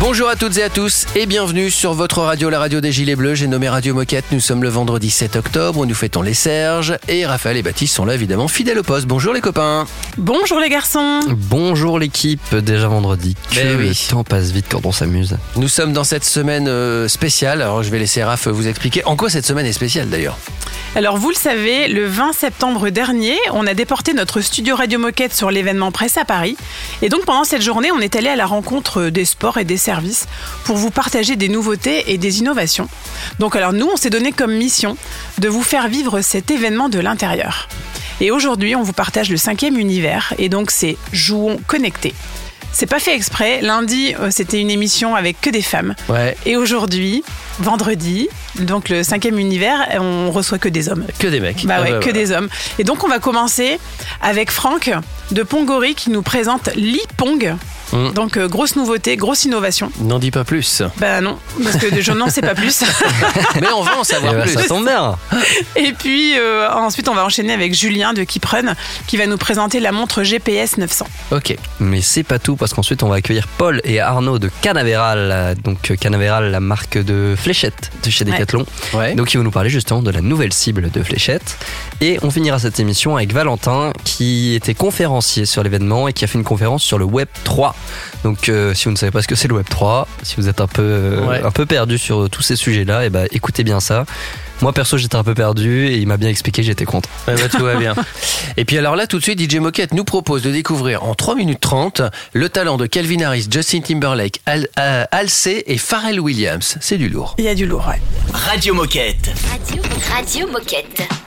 [0.00, 3.14] Bonjour à toutes et à tous et bienvenue sur votre radio, la radio des Gilets
[3.16, 3.36] Bleus.
[3.36, 4.24] J'ai nommé Radio Moquette.
[4.32, 5.86] Nous sommes le vendredi 7 octobre.
[5.86, 9.06] Nous fêtons les Serges et Raphaël et Baptiste sont là évidemment fidèles au poste.
[9.06, 9.86] Bonjour les copains.
[10.18, 11.20] Bonjour les garçons.
[11.30, 13.34] Bonjour l'équipe, déjà vendredi.
[13.50, 13.88] Que Ben oui.
[13.88, 15.36] le temps passe vite quand on s'amuse.
[15.56, 17.62] Nous sommes dans cette semaine euh, spéciale.
[17.62, 20.36] Alors je vais laisser Raph vous expliquer en quoi cette semaine est spéciale d'ailleurs.
[20.96, 25.34] Alors vous le savez, le 20 septembre dernier, on a déporté notre studio Radio Moquette
[25.34, 26.56] sur l'événement Presse à Paris.
[27.02, 29.76] Et donc pendant cette journée, on est allé à la rencontre des sports et des
[29.84, 30.26] services
[30.64, 32.88] pour vous partager des nouveautés et des innovations.
[33.38, 34.96] Donc alors nous, on s'est donné comme mission
[35.38, 37.68] de vous faire vivre cet événement de l'intérieur.
[38.20, 42.14] Et aujourd'hui, on vous partage le cinquième univers et donc c'est Jouons connectés.
[42.72, 43.60] C'est pas fait exprès.
[43.60, 45.94] Lundi, euh, c'était une émission avec que des femmes.
[46.08, 46.36] Ouais.
[46.44, 47.22] Et aujourd'hui,
[47.60, 51.04] vendredi, donc le cinquième univers, on reçoit que des hommes.
[51.18, 51.64] Que des mecs.
[51.66, 52.48] Bah Ah ouais, bah que des hommes.
[52.78, 53.78] Et donc on va commencer
[54.22, 54.90] avec Franck
[55.30, 57.54] de Pongori qui nous présente l'e-pong.
[57.92, 58.12] Mm.
[58.12, 59.92] Donc euh, grosse nouveauté, grosse innovation.
[60.00, 60.82] N'en dis pas plus.
[60.98, 62.82] Bah non, parce que je n'en sais pas plus.
[63.60, 64.52] Mais on va en Eh savoir ben, plus.
[64.54, 65.16] ça tombe bien.
[65.76, 68.74] Et puis euh, ensuite on va enchaîner avec Julien de Keeprun
[69.06, 71.06] qui va nous présenter la montre GPS 900.
[71.30, 71.56] Ok.
[71.78, 75.54] Mais c'est pas tout parce qu'ensuite on va accueillir Paul et Arnaud de Canaveral.
[75.62, 78.24] Donc euh, Canaveral, la marque de fléchettes de chez.
[78.24, 78.64] Decathlon.
[78.94, 79.14] Ouais.
[79.14, 81.58] Donc ils vont nous parler justement de la nouvelle cible de fléchettes.
[82.00, 86.26] Et on finira cette émission avec Valentin qui était conférencier sur l'événement et qui a
[86.26, 87.76] fait une conférence sur le Web 3.
[88.24, 90.48] Donc euh, si vous ne savez pas ce que c'est le Web 3, si vous
[90.48, 91.42] êtes un peu, euh, Ouais.
[91.44, 94.06] un peu perdu sur tous ces sujets-là, et ben écoutez bien ça.
[94.62, 97.08] Moi perso j'étais un peu perdu et il m'a bien expliqué, j'étais content.
[97.28, 97.94] Ouais, bah, tout va bien.
[98.56, 101.34] Et puis alors là, tout de suite, DJ Moquette nous propose de découvrir en 3
[101.34, 102.02] minutes 30
[102.32, 106.76] le talent de Calvin Harris, Justin Timberlake, Al, euh, Halsey et Pharrell Williams.
[106.80, 107.34] C'est du lourd.
[107.38, 108.00] Il y a du lourd, ouais.
[108.32, 109.30] Radio Moquette.
[109.50, 111.23] Radio, Radio Moquette.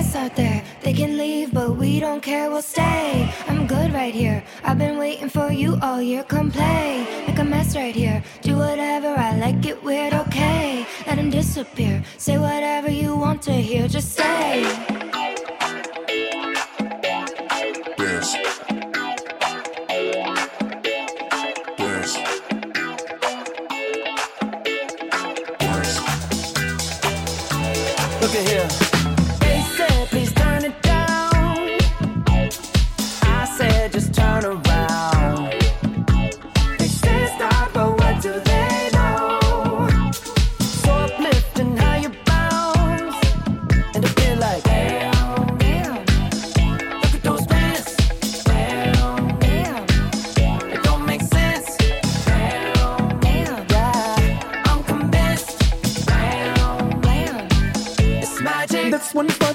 [0.00, 0.64] Hey, mess out there.
[0.80, 3.30] They can leave, but we don't care, we'll stay.
[3.46, 4.42] I'm good right here.
[4.64, 6.24] I've been waiting for you all year.
[6.24, 8.22] Come play, make a mess right here.
[8.40, 10.86] Do whatever I like, it weird, okay.
[11.06, 12.02] Let him disappear.
[12.16, 14.62] Say whatever you want to hear, just say.
[17.98, 18.36] Dance.
[21.76, 22.14] Dance.
[25.58, 26.00] Dance.
[28.22, 28.89] Look at here.
[59.20, 59.49] when it's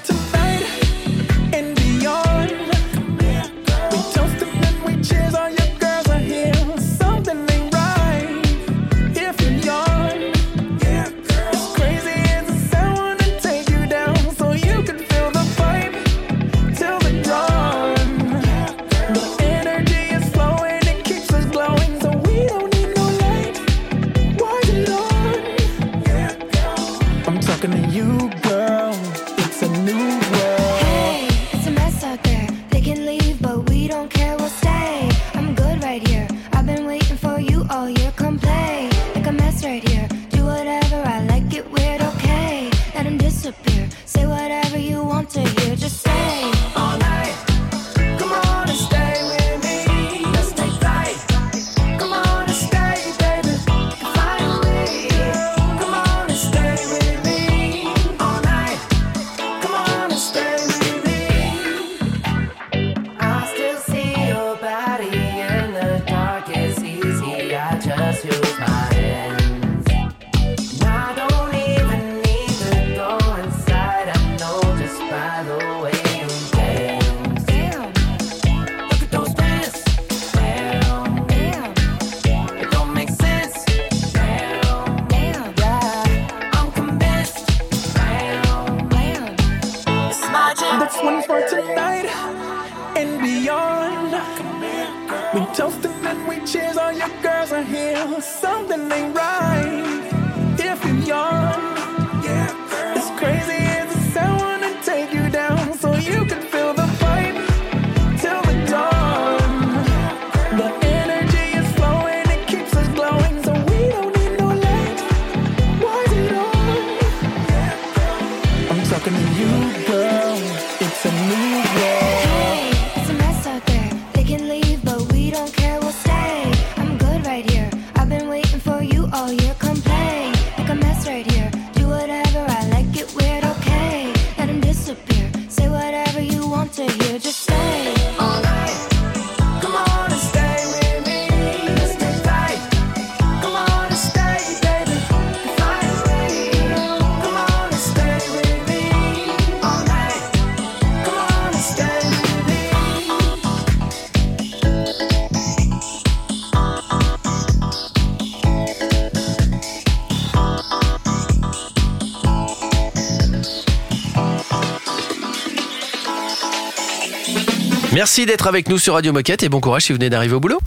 [168.05, 170.39] Merci d'être avec nous sur Radio Moquette et bon courage si vous venez d'arriver au
[170.39, 170.59] boulot.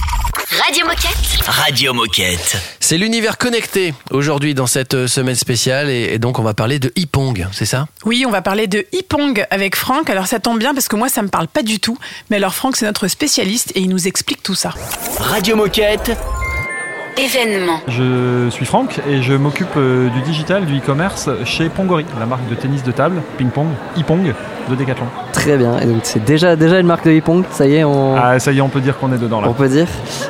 [0.51, 1.47] Radio Moquette.
[1.47, 2.57] Radio Moquette.
[2.81, 6.93] C'est l'univers connecté aujourd'hui dans cette euh, semaine spéciale et, donc on va parler de
[6.97, 7.87] Hipong, c'est ça?
[8.05, 10.11] Oui, on va parler de Hipong avec Franck.
[10.11, 11.97] Alors ça tombe bien parce que moi ça me parle pas du tout,
[12.29, 14.75] mais alors Franck c'est notre spécialiste et il nous explique tout ça.
[15.21, 16.11] Radio Moquette
[17.89, 22.49] je suis Franck et je m'occupe euh, du digital, du e-commerce chez Pongori, la marque
[22.49, 23.67] de tennis de table, ping-pong,
[23.99, 24.33] e-pong
[24.71, 25.07] de Decathlon.
[25.33, 28.15] Très bien, et donc c'est déjà, déjà une marque de e-pong, ça y est on...
[28.17, 29.49] Ah ça y est, on peut dire qu'on est dedans là.
[29.49, 29.89] On peut dire.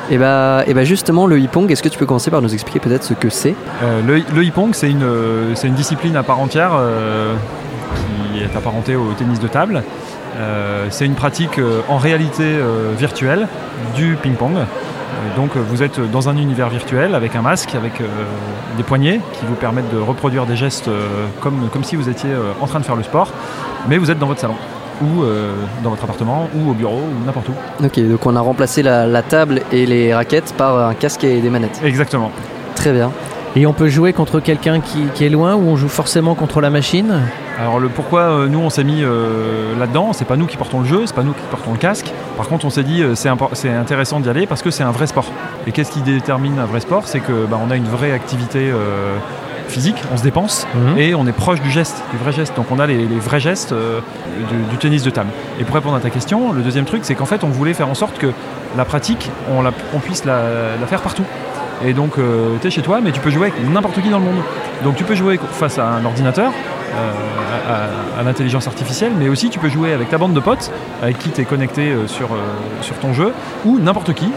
[0.09, 2.79] Et bah, et bah, justement le e-pong, est-ce que tu peux commencer par nous expliquer
[2.79, 3.53] peut-être ce que c'est?
[3.83, 6.71] Euh, le, e-pong euh, c'est une, discipline à part entière
[8.33, 9.83] qui est apparentée au tennis de table.
[10.89, 12.57] C'est une pratique en réalité
[12.97, 13.47] virtuelle
[13.95, 14.57] du ping-pong
[15.19, 18.05] euh, donc euh, vous êtes dans un univers virtuel avec un masque, avec euh,
[18.77, 20.89] des poignées qui vous permettent de reproduire des gestes
[21.41, 22.31] comme, si vous étiez
[22.61, 23.31] en train de faire le sport,
[23.87, 24.55] mais vous êtes dans votre salon
[25.01, 25.23] ou
[25.83, 27.85] dans votre appartement ou au bureau ou n'importe où.
[27.85, 31.49] Ok, donc on a remplacé la, table et les raquettes par un casque et des
[31.49, 31.81] manettes.
[31.83, 32.31] Exactement.
[32.75, 33.11] Très bien.
[33.55, 36.69] Et on peut jouer contre quelqu'un qui, est loin ou on joue forcément contre la
[36.69, 37.21] machine
[37.59, 40.79] Alors le pourquoi euh, nous on s'est mis euh, là-dedans, c'est pas nous qui portons
[40.79, 42.11] le jeu, c'est pas nous qui portons le casque.
[42.37, 45.07] Par contre on s'est dit euh, c'est intéressant d'y aller parce que c'est un vrai
[45.07, 45.25] sport.
[45.65, 47.07] Et qu'est-ce qui détermine un vrai sport?
[47.07, 49.17] C'est que bah, on a une vraie activité euh,
[49.67, 50.97] physique, on se dépense mhm.
[50.99, 52.55] et on est proche du geste, du vrai geste.
[52.55, 55.29] Donc on a les, vrais gestes du, tennis de table.
[55.59, 57.89] Et pour répondre à ta question, le deuxième truc, c'est qu'en fait, on voulait faire
[57.89, 58.27] en sorte que
[58.77, 60.41] la pratique, on, puisse la,
[60.87, 61.23] faire partout.
[61.85, 64.19] Et donc, euh, tu es chez toi, mais tu peux jouer avec n'importe qui dans
[64.19, 64.41] le monde.
[64.83, 66.51] Donc, tu peux jouer face à un ordinateur,
[66.95, 70.71] euh, à, l'intelligence artificielle, mais aussi tu peux jouer avec ta bande de potes
[71.01, 72.07] avec qui tu es connecté euh, euh,
[72.81, 73.31] sur, ton jeu,
[73.63, 74.29] ou n'importe qui.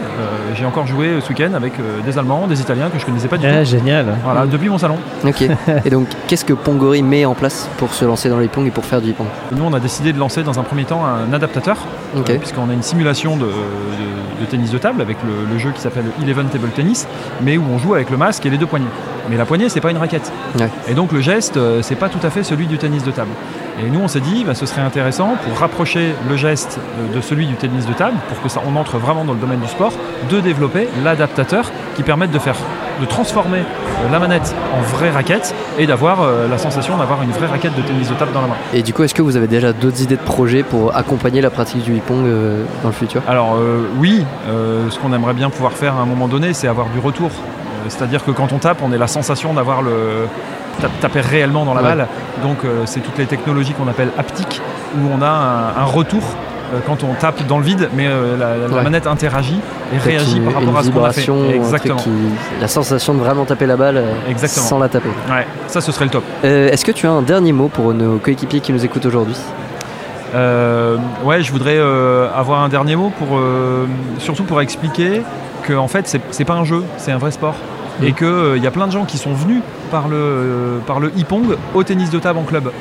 [0.55, 1.73] J'ai encore joué ce week-end avec
[2.05, 3.65] des Allemands, des Italiens que je connaissais pas du ah, tout.
[3.65, 4.17] Génial.
[4.23, 4.49] Voilà, mm.
[4.49, 4.97] depuis mon salon.
[5.25, 5.43] Ok.
[5.85, 8.71] et donc, qu'est-ce que Pongori met en place pour se lancer dans les Pong et
[8.71, 9.27] pour faire du Pong?
[9.51, 11.77] Nous, on a décidé de lancer dans un premier temps un adaptateur,
[12.25, 13.47] puisqu'on a une simulation de,
[14.49, 17.07] tennis de table avec le, le jeu qui s'appelle Eleven Table Tennis,
[17.41, 18.87] mais où on joue avec le masque et les deux poignets
[19.29, 20.31] mais la poignée, c'est pas une raquette.
[20.87, 23.31] Et donc le geste, euh, c'est pas tout à fait celui du tennis de table.
[23.83, 27.21] Et nous, on s'est dit, bah, ce serait intéressant pour rapprocher le geste euh, de
[27.21, 29.67] celui du tennis de table, pour que ça, on entre vraiment dans le domaine du
[29.67, 29.93] sport,
[30.29, 32.55] de développer l'adaptateur qui permette de faire,
[33.01, 37.47] de transformer euh, la manette en vraie raquette et d'avoir la sensation d'avoir une vraie
[37.47, 38.55] raquette de tennis de table dans la main.
[38.73, 41.49] Et du coup, est-ce que vous avez déjà d'autres idées de projets pour accompagner la
[41.49, 42.23] pratique du ping-pong
[42.83, 43.23] dans le futur?
[43.27, 43.57] Alors
[43.97, 47.31] oui, ce qu'on aimerait bien pouvoir faire à un moment donné, c'est avoir du retour
[47.89, 50.27] c'est-à-dire que quand on tape, on a la sensation d'avoir le
[51.01, 52.07] taper réellement dans la balle.
[52.41, 54.61] Donc euh, c'est toutes les technologies qu'on appelle haptiques,
[54.97, 56.21] où on a un, retour
[56.73, 59.59] euh, quand on tape dans le vide, mais euh, la, manette interagit
[59.93, 61.55] et réagit par rapport à ce qu'on a fait.
[61.55, 62.01] Exactement.
[62.59, 64.03] La sensation de vraiment taper la balle
[64.47, 65.09] sans la taper.
[65.29, 66.23] Ouais, ça ce serait le top.
[66.43, 69.37] Est-ce que tu as un dernier mot pour nos coéquipiers qui nous écoutent aujourd'hui?
[70.33, 73.39] Ouais, je voudrais avoir un dernier mot pour
[74.19, 75.21] surtout pour expliquer
[75.63, 77.55] que en fait c'est pas un jeu, c'est un vrai sport
[78.01, 80.99] et qu'il euh, y a plein de gens qui sont venus par le, euh, par
[80.99, 82.71] e-pong au tennis de table en club.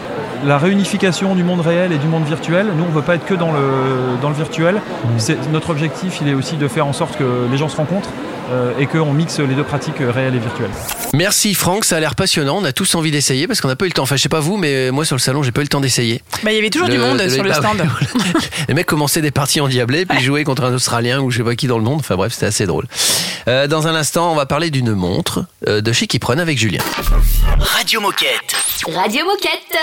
[0.44, 3.26] La réunification du monde réel et du monde virtuel, nous on ne veut pas être
[3.26, 4.76] que dans le, virtuel.
[4.76, 5.32] Mmh.
[5.52, 8.10] Notre objectif il est aussi de faire en sorte que les gens se rencontrent,
[8.52, 10.70] euh, et qu'on mixe les deux pratiques euh, réelles et virtuelles.
[11.14, 12.58] Merci Franck, ça a l'air passionnant.
[12.58, 14.02] On a tous envie d'essayer parce qu'on n'a pas eu le temps.
[14.02, 15.68] Enfin, je sais pas vous, mais euh, moi sur le salon, j'ai pas eu le
[15.68, 16.20] temps d'essayer.
[16.42, 17.82] Bah, il y avait toujours du monde sur le, bah, stand.
[18.68, 21.44] Les mecs commençaient des parties en diablé puis jouaient contre un Australien ou je sais
[21.44, 22.00] pas qui dans le monde.
[22.00, 22.86] Enfin bref, c'était assez drôle.
[23.46, 26.80] Dans un instant, on va parler d'une montre de chez Kipron avec Julien.
[27.58, 28.54] Radio Moquette.
[28.86, 29.78] Radio Moquette.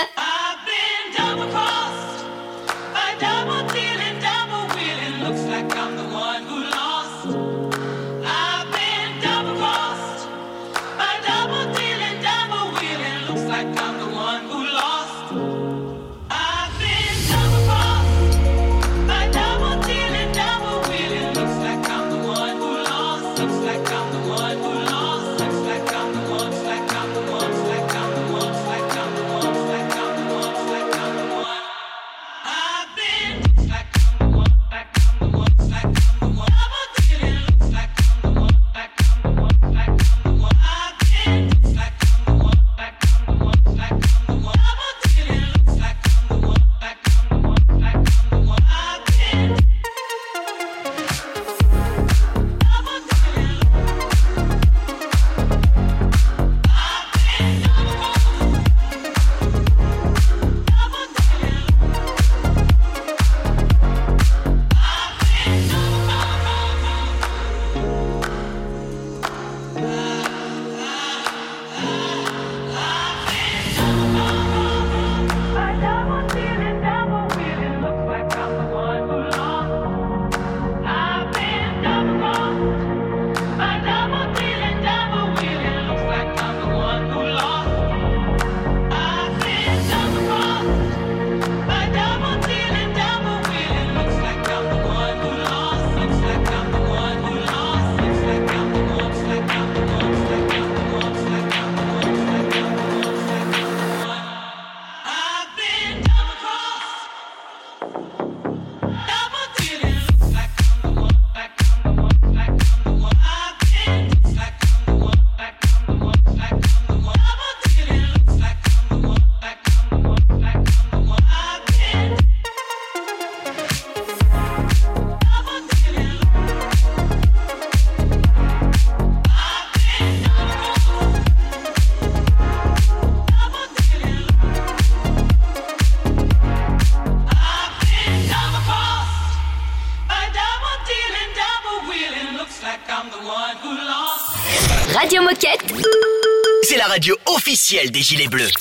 [148.00, 148.59] Des Gilets Bleus.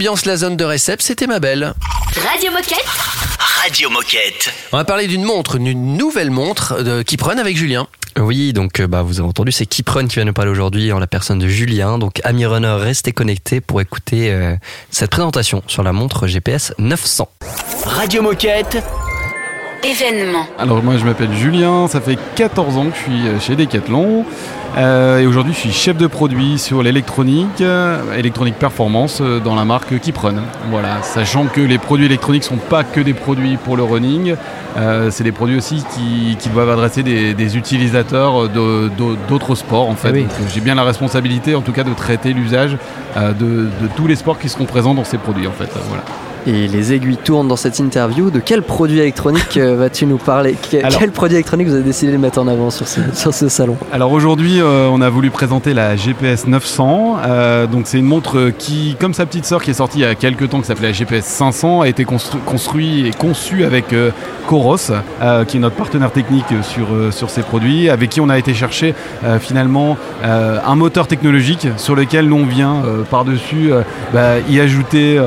[0.00, 1.74] Ambiance la zone de récep, c'était ma belle.
[2.26, 2.86] Radio Moquette.
[3.62, 4.50] Radio Moquette.
[4.72, 7.86] On va parler d'une montre, d'une nouvelle montre de Kipron avec Julien.
[8.18, 10.98] Oui, donc euh, bah, vous avez entendu, c'est Kipron qui vient nous parler aujourd'hui en
[10.98, 11.98] la personne de Julien.
[11.98, 14.56] Donc, amis runner, restez connectés pour écouter euh,
[14.90, 17.28] cette présentation sur la montre GPS 900.
[17.84, 18.82] Radio Moquette.
[19.82, 20.46] Événement.
[20.58, 24.24] Alors moi je m'appelle Julien, ça fait 14 ans que je suis euh, chez Decathlon
[24.76, 29.54] euh, et aujourd'hui je suis chef de produit sur l'électronique, euh, électronique performance euh, dans
[29.56, 30.34] la marque Kipron.
[30.70, 34.36] Voilà, sachant que les produits électroniques sont pas que des produits pour le running,
[34.76, 39.54] euh, c'est des produits aussi qui, qui doivent adresser des, des utilisateurs de- de- d'autres
[39.54, 40.08] sports en fait.
[40.10, 40.26] Ah oui.
[40.54, 42.76] J'ai bien la responsabilité en tout cas de traiter l'usage
[43.16, 43.46] euh, de,
[43.80, 45.64] de tous les sports qui seront présents dans ces produits en fait.
[45.74, 46.04] euh, Voilà.
[46.46, 48.30] Et les aiguilles tournent dans cette interview.
[48.30, 51.82] De quel produit électronique euh, vas-tu nous parler Que- Alors- Quel produit électronique vous avez
[51.82, 55.10] décidé de mettre en avant sur ce, sur ce salon Alors aujourd'hui, euh, on a
[55.10, 57.16] voulu présenter la GPS 900.
[57.26, 60.04] Euh, donc c'est une montre qui, comme sa petite sœur qui est sortie il y
[60.06, 63.92] a quelques temps, qui s'appelait la GPS 500, a été constru- construit et conçue avec
[63.92, 64.10] euh,
[64.46, 64.76] Coros,
[65.46, 68.94] qui est notre partenaire technique sur, sur ces produits, avec qui on a été chercher
[69.38, 73.70] finalement un moteur technologique sur lequel nous on vient par-dessus
[74.12, 75.20] bah, y ajouter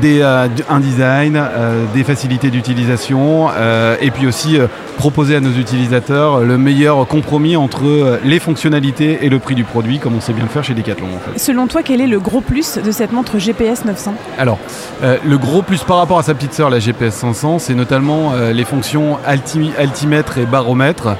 [0.00, 4.58] des, euh, un design, euh, des facilités d'utilisation euh, et puis aussi
[4.96, 9.98] proposer à nos utilisateurs le meilleur compromis entre les fonctionnalités et le prix du produit
[9.98, 11.38] comme on sait bien le faire chez Decathlon en fait.
[11.38, 14.58] Selon toi, quel est le gros plus de cette montre GPS 900 Alors,
[15.02, 18.64] le gros plus par rapport à sa petite sœur, la GPS 500, c'est notamment les
[18.64, 21.16] fonctions alti- altimètre et baromètre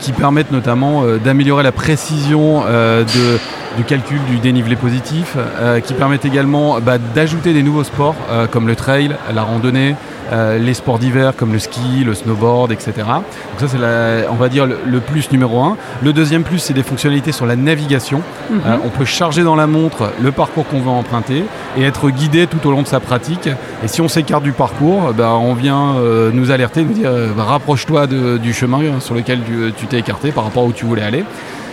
[0.00, 3.38] qui permettent notamment d'améliorer la précision de,
[3.76, 5.36] du calcul du dénivelé positif,
[5.84, 9.94] qui permettent également bah, d'ajouter des nouveaux sports euh, comme le trail, la randonnée.
[10.32, 12.92] euh, les sports d'hiver comme le ski, le snowboard, etc.
[12.96, 15.76] Donc ça c'est la- on va dire le, le plus numéro un.
[16.02, 18.22] Le deuxième plus c'est des fonctionnalités sur la navigation.
[18.50, 18.60] Mhm.
[18.66, 21.44] Euh, on peut charger dans la montre le parcours qu'on veut emprunter
[21.76, 23.48] et être guidé tout au long de sa pratique.
[23.84, 25.96] Et si on s'écarte du parcours, bah, on vient
[26.32, 29.98] nous alerter, nous dire bah, rapproche-toi de- du chemin euh, sur lequel tu tu t'es
[29.98, 31.22] écarté par rapport à où tu voulais aller.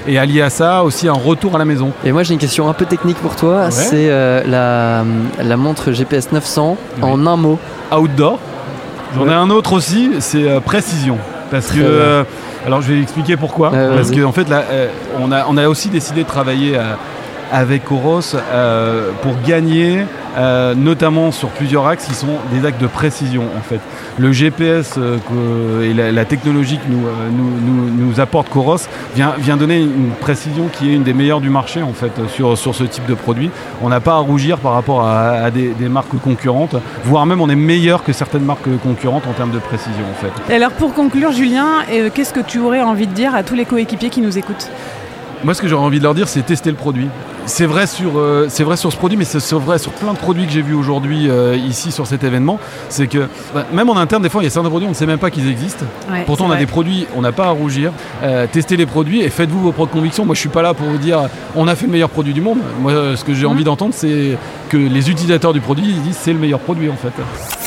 [0.07, 1.91] Et allié à ça, aussi un retour à la maison.
[2.03, 3.65] Et moi j'ai une question un peu technique pour toi.
[3.65, 3.71] Ouais.
[3.71, 5.03] C'est euh, la,
[5.43, 7.59] la montre GPS 900 en un mot.
[7.95, 8.39] Outdoor.
[9.15, 11.17] J'en ai un autre aussi, c'est euh, précision.
[11.51, 12.23] Parce que, Très euh,
[12.65, 13.71] alors je vais expliquer pourquoi.
[13.71, 14.63] Parce qu'en en fait, là,
[15.19, 16.77] on, a, on a aussi décidé de travailler
[17.51, 18.21] avec Coros
[18.53, 20.05] euh, pour gagner
[20.37, 23.79] euh, notamment sur plusieurs axes qui sont des axes de précision en fait.
[24.17, 27.49] Le GPS euh, que- et la, la technologie que nous, euh, nous,
[27.99, 28.77] nous- nous apporte Coros
[29.15, 32.57] vient, vient donner une précision qui est une des meilleures du marché en fait sur,
[32.57, 33.49] sur ce type de produit.
[33.81, 37.41] On n'a pas à rougir par rapport à, à des, des marques concurrentes, voire même
[37.41, 40.53] on est meilleur que certaines marques concurrentes en termes de précision en fait.
[40.53, 43.55] Et alors pour conclure, Julien, euh, qu'est-ce que tu aurais envie de dire à tous
[43.55, 44.69] les coéquipiers qui nous écoutent?
[45.43, 47.07] Moi, ce que j'aurais envie de leur dire, c'est tester le produit.
[47.45, 50.17] C'est vrai sur, euh, c'est vrai sur ce produit, mais c'est vrai sur plein de
[50.17, 52.59] produits que j'ai vus aujourd'hui euh, ici sur cet événement.
[52.89, 54.95] C'est que bah, même en interne, des fois, il y a certains produits, on ne
[54.95, 55.85] sait même pas qu'ils existent.
[56.09, 56.59] Ouais, Pourtant, on a vrai.
[56.59, 57.91] des produits, on n'a pas à rougir.
[58.23, 60.25] Euh, testez les produits et faites-vous vos propres convictions.
[60.25, 62.41] Moi, je suis pas là pour vous dire, on a fait le meilleur produit du
[62.41, 62.59] monde.
[62.79, 64.37] Moi, ce que j'ai envie d'entendre, c'est
[64.69, 67.11] que les utilisateurs du produit ils disent, c'est le meilleur produit en fait.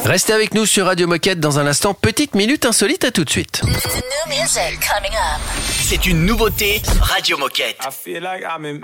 [0.09, 1.95] Restez avec nous sur Radio Moquette dans un instant.
[1.95, 3.63] Petite minute insolite, à tout de suite.
[5.81, 7.77] C'est une nouveauté Radio Moquette.
[7.83, 8.79] I feel like I'm in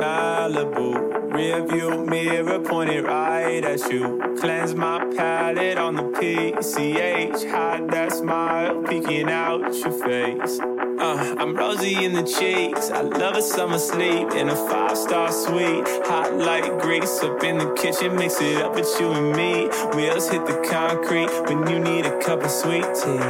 [0.80, 1.32] Malibu.
[1.32, 4.36] Rear mirror pointed right at you.
[4.40, 7.50] Cleanse my palate on the PCH.
[7.50, 10.58] Hide that smile peeking out your face.
[10.60, 12.90] Uh, I'm rosy in the cheeks.
[12.90, 15.86] I love a summer sleep in a five star suite.
[16.06, 18.16] Hot like grease up in the kitchen.
[18.16, 19.68] Mix it up with you and me.
[19.94, 23.20] Wheels hit the concrete when you need a cup of sweet tea.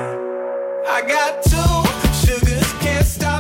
[0.89, 3.40] I got two sugars, can't stop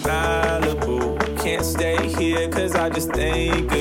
[0.00, 1.18] Malibu.
[1.42, 3.71] Can't stay here cause I just think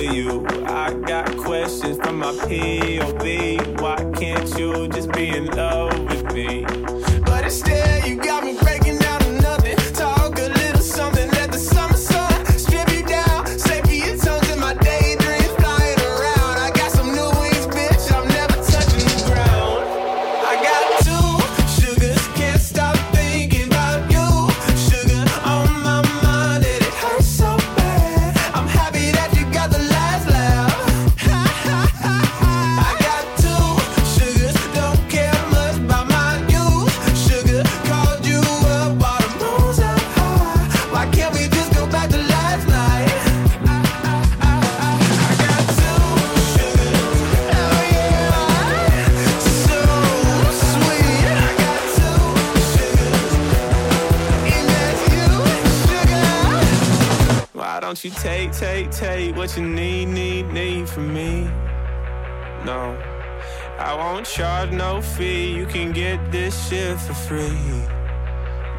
[66.72, 67.84] shit for free.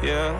[0.01, 0.33] Yeah.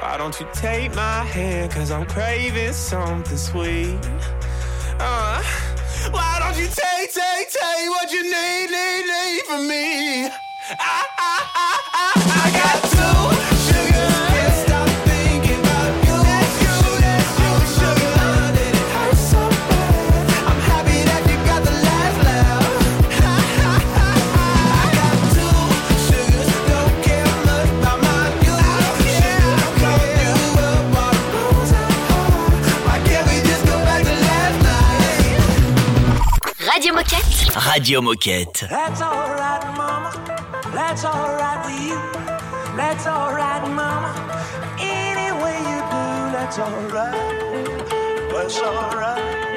[0.00, 1.72] Why don't you take my hand?
[1.72, 3.98] Cause I'm craving something sweet.
[5.00, 5.42] Uh,
[6.12, 10.26] why don't you take, take, take what you need, need, need from me?
[10.26, 12.89] I, I, I, I, I got
[37.56, 38.68] Radio Moquette.
[38.68, 40.12] That's alright, mama.
[40.72, 41.96] That's alright with you.
[42.76, 44.12] That's alright, mama.
[44.78, 48.30] Any way you do, that's alright.
[48.32, 49.49] That's alright.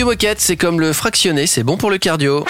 [0.00, 2.46] Radio Moquette, c'est comme le fractionné, c'est bon pour le cardio.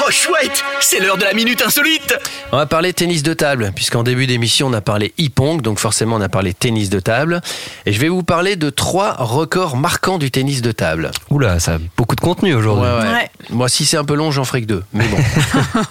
[0.00, 2.18] Oh chouette, c'est l'heure de la minute insolite.
[2.50, 6.16] On va parler tennis de table, puisqu'en début d'émission, on a parlé hip-pong, donc forcément,
[6.16, 7.40] on a parlé tennis de table.
[7.84, 11.12] Et je vais vous parler de trois records marquants du tennis de table.
[11.30, 12.90] Oula, ça a beaucoup de contenu aujourd'hui.
[12.90, 13.12] Ouais, ouais.
[13.12, 13.30] Ouais.
[13.50, 14.82] Moi, si c'est un peu long, j'en ferai que deux.
[14.92, 15.18] Mais bon.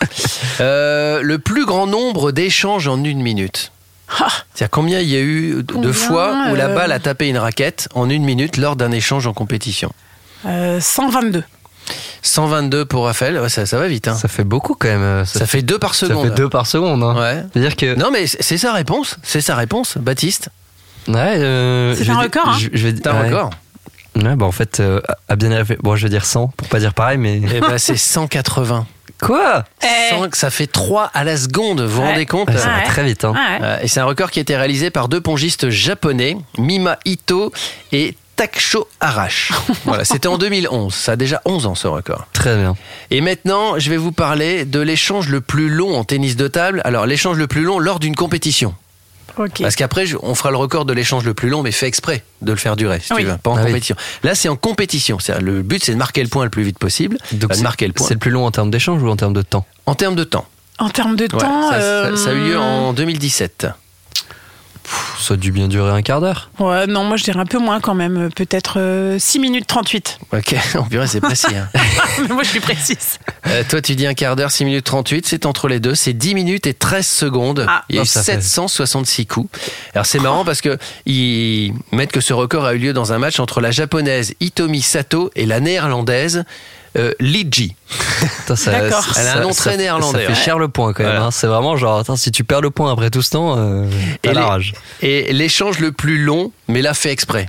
[0.60, 3.72] Euh, le plus grand nombre d'échanges en une minute.
[4.54, 7.28] C'est-à-dire combien il y a eu de Combien, fois où la euh, balle a tapé
[7.28, 9.92] une raquette en une minute lors d'un échange en compétition?
[10.46, 11.44] Euh, 122.
[12.22, 14.08] 122 pour Raphaël, ouais, ça, ça va vite.
[14.08, 14.16] hein.
[14.16, 15.02] Ça fait beaucoup quand même.
[15.02, 16.30] euh, Ça, fait deux par ça seconde.
[16.30, 17.04] fait deux par seconde.
[17.04, 17.16] Hein.
[17.16, 17.44] Ouais.
[17.54, 17.96] C'est-à-dire que.
[17.96, 19.18] Non, mais c'est c'est sa réponse.
[19.24, 20.50] C'est sa réponse, Baptiste.
[21.08, 23.28] Ouais, euh, C'est je un record, hein je, je vais C'est un ouais.
[23.30, 23.52] record.
[24.16, 26.80] Ouais, bah en fait, euh, à bien réfléchir- Bon, je vais dire 100 pour pas
[26.80, 27.42] dire pareil, mais.
[27.54, 28.88] Eh ben, c'est 180.
[29.22, 29.64] Quoi?
[29.84, 30.10] Eh.
[30.16, 32.10] 100, ça fait 3 à la seconde, vous vous Ouais.
[32.12, 32.50] rendez compte?
[32.50, 32.84] Ouais, Ça va Ouais.
[32.86, 33.24] très vite.
[33.24, 33.34] Hein.
[33.62, 33.80] Ouais.
[33.84, 37.52] Et c'est un record qui a été réalisé par deux pongistes japonais, Mima Ito
[37.92, 39.52] et Taksho Arash.
[39.86, 40.94] voilà, c'était en 2011.
[40.94, 42.28] Ça a déjà 11 ans ce record.
[42.34, 42.76] Très bien.
[43.12, 46.82] Et maintenant, je vais vous parler de l'échange le plus long en tennis de table.
[46.84, 48.76] Alors, l'échange le plus long lors d'une compétition.
[49.38, 49.62] Ok.
[49.62, 52.24] Parce qu'après, je- on fera le record de l'échange le plus long, mais fait exprès
[52.42, 53.24] de le faire durer, si Oui.
[53.24, 53.68] tu veux, pas en Ah oui.
[53.68, 53.96] compétition.
[54.24, 55.20] Là, c'est en compétition.
[55.20, 57.18] C'est-à-dire, Le but, c'est de marquer le point le plus vite possible.
[57.34, 58.08] Donc Enfin, de c'est marquer le point.
[58.08, 59.66] c'est le plus long en termes d'échange ou en termes de temps?
[59.86, 60.46] En termes de temps.
[60.80, 61.70] En termes de Ouais, temps.
[61.72, 63.68] ça, ça- euh, ça a eu lieu en 2017.
[65.20, 66.50] Ça a dû bien durer un quart d'heure.
[66.60, 68.30] Ouais, non, moi je dirais un peu moins quand même.
[68.36, 70.20] Peut-être euh, 6 minutes 38.
[70.34, 71.48] Ok, en purée, c'est précis.
[71.56, 71.68] hein.
[72.22, 73.20] Mais moi je suis précise.
[73.48, 75.26] Euh, toi, tu dis un quart d'heure, 6 minutes 38.
[75.26, 75.96] C'est entre les deux.
[75.96, 77.66] C'est 10 minutes et 13 secondes.
[77.68, 77.84] Ah.
[77.90, 79.50] Il y a eu Oh, ça fait- 766 coups.
[79.94, 83.18] Alors, c'est marrant parce que ils mettent que ce record a eu lieu dans un
[83.20, 86.44] match entre la japonaise Hitomi Sato et la néerlandaise
[86.98, 87.76] euh, Li Ji.
[88.42, 90.36] Putain, ça- Elle a un nom ça- très ça- néerlandais, Ça fait ouais.
[90.46, 91.12] cher le point quand même.
[91.14, 91.26] Voilà.
[91.28, 91.32] hein.
[91.32, 93.86] C'est vraiment genre, attends, si tu perds le point après tout ce temps, euh,
[94.22, 94.74] t'as la rage.
[95.02, 97.48] Et l'échange le plus long, mais là fait exprès.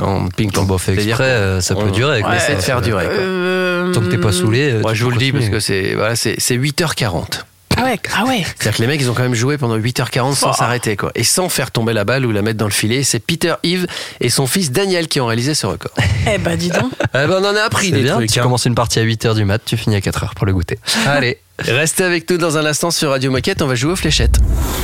[0.00, 0.66] En ping-pong.
[0.66, 2.22] Bon, fait exprès, euh, ça peut durer.
[2.24, 3.04] On essaie de faire durer.
[3.04, 3.14] quoi.
[3.14, 4.74] Euh, Tant que t'es pas saoulé.
[4.80, 7.44] Moi, je vous le dis parce que c'est voilà, c'est c'est 8h40.
[7.76, 8.44] Ah ouais, ah ouais.
[8.44, 10.54] C'est-à-dire que les mecs, ils ont quand même joué pendant 8h40 sans Oh.
[10.56, 11.10] s'arrêter, quoi.
[11.14, 13.02] Et sans faire tomber la balle ou la mettre dans le filet.
[13.02, 13.86] C'est Peter Yves
[14.20, 15.92] et son fils Daniel qui ont réalisé ce record.
[16.32, 16.92] Eh ben dis donc.
[17.14, 18.30] Eh ben, on en a appris des bien, trucs.
[18.30, 18.42] tu hein.
[18.44, 20.78] commences une partie à 8h du mat, tu finis à 4h pour le goûter.
[21.06, 23.60] Allez, restez avec nous dans un instant sur Radio Moquette.
[23.62, 24.36] On va jouer aux fléchettes.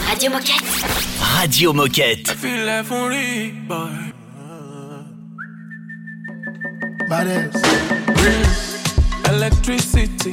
[0.08, 0.54] Radio Moquette.
[1.36, 2.30] Radio Moquette.
[2.40, 4.12] feel like only boy.
[9.28, 10.30] Electricity,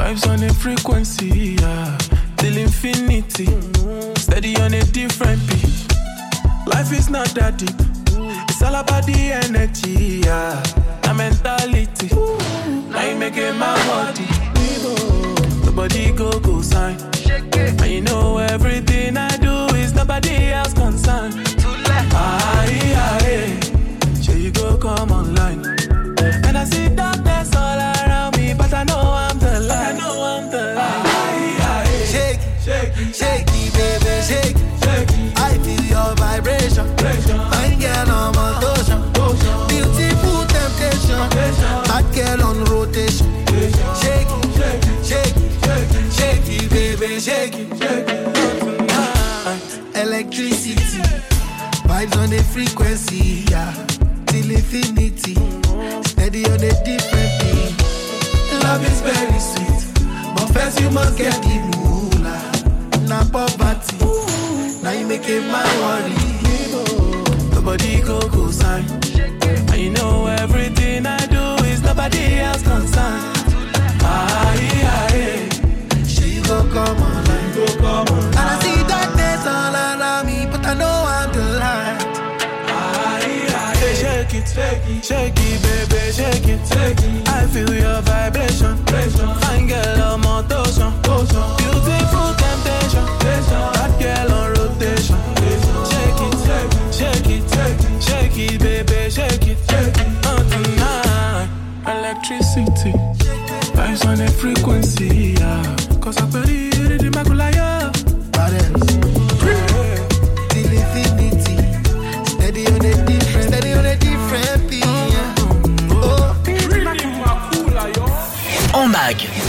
[0.00, 1.98] vibes on a frequency, yeah.
[2.36, 3.46] Till infinity,
[4.16, 5.68] steady on a different beat.
[6.66, 7.78] Life is not that deep,
[8.48, 10.62] it's all about the energy, yeah.
[11.02, 12.08] The mentality,
[12.90, 14.26] now you making my body.
[15.64, 16.96] The body go go sign.
[17.80, 21.34] And you know everything I do is nobody else concerned.
[22.12, 25.79] Aye, aye, sure you go come online.
[37.50, 39.00] Fine girl motion.
[39.68, 41.20] Beautiful temptation.
[41.88, 43.28] Bad girl on rotation.
[49.94, 51.02] Electricity,
[51.86, 53.72] vibes on the frequency, yeah.
[54.26, 55.34] Till infinity,
[56.08, 57.74] steady on different beat.
[58.62, 59.82] Love is very sweet,
[60.34, 62.42] but first you must get the moolah.
[63.08, 63.98] Na poverty,
[64.82, 66.29] now you make it my worry.
[67.70, 68.84] Body go go sign.
[69.70, 73.22] And you know everything I do is nobody else concerned.
[74.02, 75.48] Aye, aye,
[76.04, 78.38] She go come online, go come online.
[78.40, 82.02] And I see darkness all around me, but I know I'm the light.
[82.74, 83.94] aye, aye.
[84.02, 87.28] Shake it, shake it, shake it, baby, shake it, shake it.
[87.28, 88.76] I feel your vibration.
[89.42, 90.69] Fine girl I'm on motion.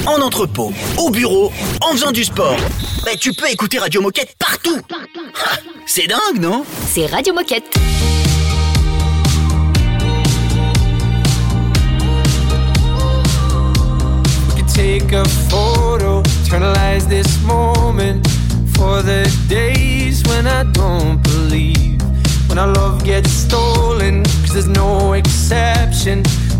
[0.08, 2.58] En entrepôt, au bureau, en faisant du sport.
[3.06, 4.80] Bah, tu peux écouter Radio Moquette partout.
[4.92, 6.64] Ah, C'est dingue, non?
[6.88, 7.66] C'est Radio Moquette.
[14.48, 18.28] We could take a photo, eternalize this moment
[18.76, 22.02] for the days when I don't believe.
[22.48, 26.24] When our love gets stolen, cause there's no exception.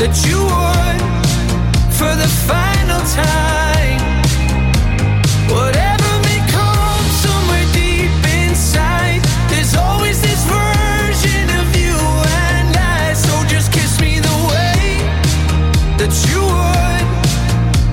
[0.00, 1.00] that you would
[1.92, 4.00] for the final time.
[5.52, 8.08] Whatever may come somewhere deep
[8.40, 9.20] inside,
[9.52, 11.92] there's always this version of you
[12.48, 13.12] and I.
[13.12, 15.04] So just kiss me the way
[16.00, 17.06] that you would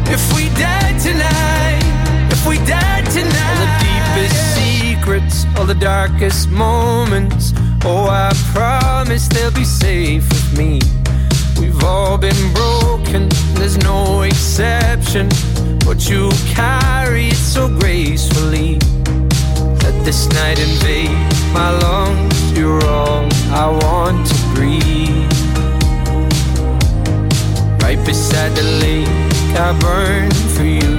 [0.07, 1.83] if we died tonight.
[2.31, 3.35] If we died tonight.
[3.51, 7.51] All the deepest secrets, all the darkest moments.
[7.83, 10.79] Oh, I promise they'll be safe with me.
[11.59, 15.29] We've all been broken, there's no exception.
[15.85, 18.79] But you carry it so gracefully.
[19.83, 21.09] Let this night invade
[21.53, 22.57] my lungs.
[22.57, 25.31] You're all I want to breathe.
[27.81, 29.07] Right beside the lake,
[29.55, 30.93] I burn for you.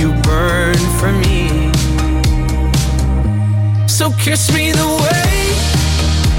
[0.00, 1.72] You burn for me.
[3.88, 5.40] So kiss me the way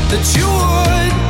[0.10, 1.21] that you would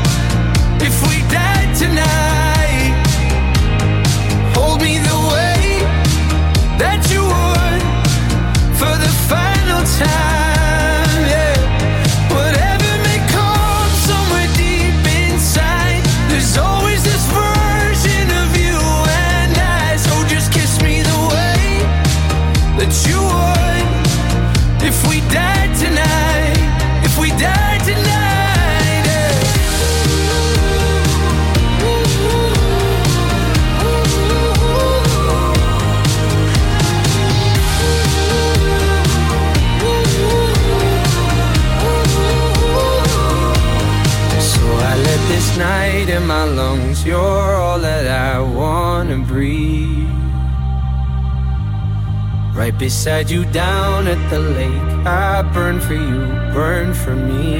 [52.81, 55.05] beside you down at the lake.
[55.05, 57.50] I burn for you, burn for me.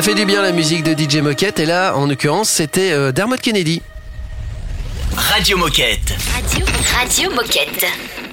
[0.00, 3.12] Ça fait du bien la musique de DJ Moquette et là, en l'occurrence, c'était euh,
[3.12, 3.82] Dermot Kennedy.
[5.14, 6.16] Radio Moquette.
[6.32, 6.64] Radio,
[6.96, 7.84] Radio Moquette.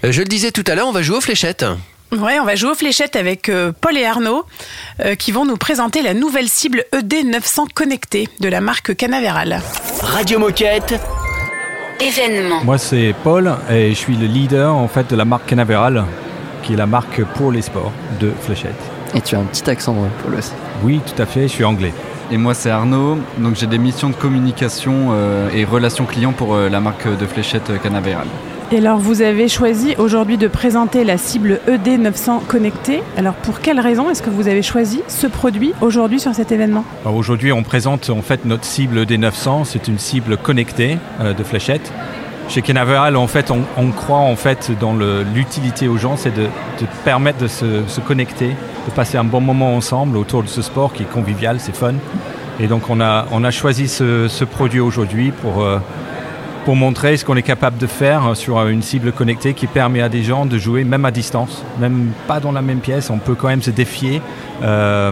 [0.05, 1.65] Euh, je le disais tout à l'heure, on va jouer aux fléchettes.
[2.13, 4.45] Ouais, on va jouer aux fléchettes avec euh, Paul et Arnaud
[5.01, 8.95] euh, qui vont nous présenter la nouvelle cible E ED 900 connectée de la marque
[8.95, 9.61] Canaveral.
[10.03, 10.97] Radio Moquette.
[11.99, 12.63] Événement.
[12.63, 16.05] Moi, c'est Paul et je suis le leader en fait de la marque Canaveral,
[16.63, 18.71] qui est la marque pour les sports de fléchettes.
[19.13, 20.41] Et tu as un petit accent pour le
[20.83, 21.93] Oui, tout à fait, je suis anglais.
[22.31, 26.55] Et moi c'est Arnaud, donc j'ai des missions de communication euh, et relations clients pour
[26.55, 28.27] euh, la marque de fléchettes euh, Canaveral.
[28.69, 33.01] Et alors, vous avez choisi aujourd'hui de présenter la cible E ED 900 connectée.
[33.15, 36.83] Alors, pour quelle raison est-ce que vous avez choisi ce produit aujourd'hui sur cet événement?
[37.05, 39.63] Alors, Aujourd'hui, on présente en fait notre cible des 900.
[39.63, 41.93] C'est une cible connectée euh, de fléchettes.
[42.49, 42.61] Chez
[43.27, 44.95] fait, on, croit en fait dans
[45.33, 46.47] l'utilité aux gens, c'est de,
[47.03, 51.03] permettre de se, connecter, de passer un bon moment ensemble autour de ce sport qui
[51.03, 51.95] est convivial, c'est fun.
[52.59, 55.79] Et donc, on a, choisi ce, produit aujourd'hui pour, euh,
[56.63, 60.01] pour montrer ce qu'on est capable de faire sur euh, une cible connectée qui permet
[60.01, 63.09] à des gens de jouer même à distance, même pas dans la même pièce.
[63.09, 64.21] On peut quand même se défier
[64.63, 65.11] euh,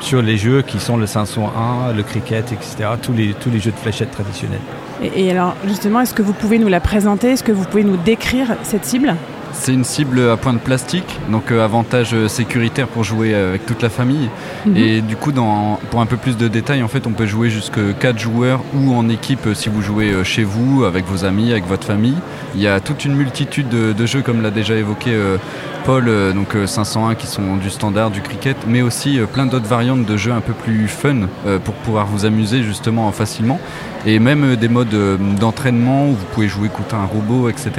[0.00, 2.90] sur les jeux qui sont le 501, le cricket, etc.
[3.02, 4.60] Tous les, tous les jeux de fléchettes traditionnels.
[5.02, 7.32] Et, alors, justement, est-ce que vous pouvez nous la présenter?
[7.32, 9.14] Est-ce que vous pouvez nous décrire cette cible?
[9.58, 13.66] C'est une cible à pointe plastique, donc euh, avantage euh, sécuritaire pour jouer euh, avec
[13.66, 14.28] toute la famille.
[14.66, 14.76] Mhm.
[14.76, 17.50] Et du coup, dans, pour un peu plus de détails, en fait, on peut jouer
[17.50, 21.66] jusque 4 joueurs ou en équipe si vous jouez chez vous, avec vos amis, avec
[21.66, 22.16] votre famille.
[22.54, 25.36] Il y a toute une multitude de, de jeux, comme l'a déjà évoqué euh,
[25.84, 29.66] Paul, euh, donc euh, 501 qui sont du standard, du cricket, mais aussi plein d'autres
[29.66, 31.28] variantes de jeux un peu plus fun
[31.64, 33.60] pour pouvoir vous amuser justement facilement.
[34.06, 34.94] Et même des modes
[35.38, 37.70] d'entraînement où vous pouvez jouer contre un robot, etc.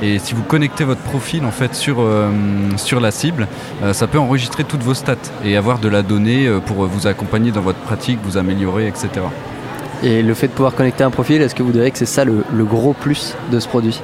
[0.00, 2.30] Et si vous connectez votre profil en fait sur, euh,
[3.00, 3.46] la cible,
[3.82, 7.06] euh, ça peut enregistrer toutes vos stats et avoir de la donnée euh, pour vous
[7.06, 9.08] accompagner dans votre pratique, vous améliorer, etc.
[10.02, 12.24] Et le fait de pouvoir connecter un profil, est-ce que vous diriez que c'est ça
[12.24, 14.00] le gros plus de ce produit?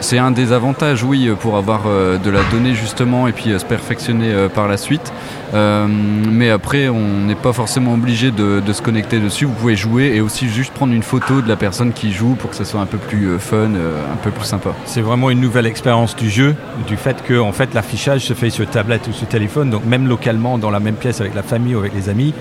[0.00, 3.58] C'est un des avantages, oui, pour avoir euh, de la donnée justement et puis euh,
[3.58, 5.12] se perfectionner euh, par la suite.
[5.54, 9.44] Euh, mais après, on n'est pas forcément obligé de, de se connecter dessus.
[9.44, 12.50] Vous pouvez jouer et aussi juste prendre une photo de la personne qui joue pour
[12.50, 14.70] que ça soit un peu plus euh, fun, euh, un peu plus sympa.
[14.86, 16.54] C'est vraiment une nouvelle expérience du jeu,
[16.88, 20.08] du fait que en fait, l'affichage se fait sur tablette ou sur téléphone, donc même
[20.08, 22.32] localement dans la même pièce avec la famille ou avec les amis,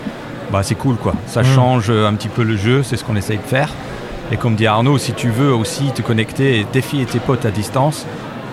[0.52, 1.14] bah, c'est cool quoi.
[1.28, 1.46] Ça Mm.
[1.46, 3.70] change euh, un petit peu le jeu, c'est ce qu'on essaye de faire.
[4.32, 7.52] Et comme dit Arnaud, si tu veux aussi te connecter et défier tes potes à
[7.52, 8.06] distance,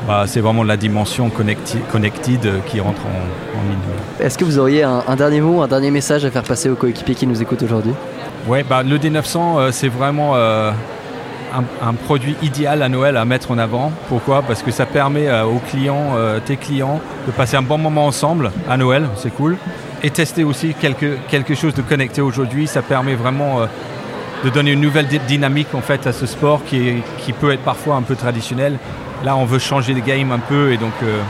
[0.07, 3.79] bah, c'est vraiment la dimension connecti- connected qui rentre en, en ligne.
[4.21, 6.75] Est-ce que vous auriez un, un dernier mot, un dernier message à faire passer aux
[6.75, 7.93] coéquipiers qui nous écoutent aujourd'hui?
[8.47, 10.73] Ouais, bah, le D900, euh, c'est vraiment euh,
[11.55, 13.93] un, un produit idéal à Noël à mettre en avant.
[14.09, 14.43] Pourquoi?
[14.43, 18.51] Parce que ça permet euh, aux clients, tes clients, de passer un bon moment ensemble
[18.69, 19.57] à Noël, c'est cool.
[20.03, 23.61] Et tester aussi quelque, quelque chose de connecté aujourd'hui, ça permet vraiment
[24.45, 27.53] de donner une nouvelle dy- dynamique en fait à ce sport qui, est- qui peut
[27.53, 28.79] être parfois un peu traditionnel.
[29.25, 31.21] Là, on veut changer le game un peu et donc euh,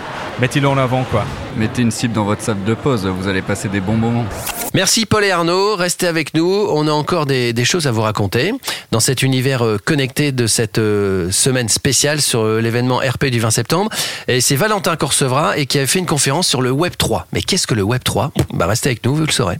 [0.41, 1.25] mettez-le en avant quoi.
[1.59, 4.25] Mettez une cible dans votre salle de pause, vous allez passer des bons moments.
[4.73, 8.01] Merci Paul et Arnaud, restez avec nous, on a encore des, des choses à vous
[8.01, 8.55] raconter
[8.91, 13.51] dans cet univers euh, connecté de cette euh, semaine spéciale sur l'événement RP du 20
[13.51, 13.91] septembre.
[14.29, 17.27] Et c'est Valentin Corsevra et qui a fait une conférence sur le Web 3.
[17.35, 19.59] Mais qu'est-ce que le Web 3 Bah restez avec nous, vous le saurez.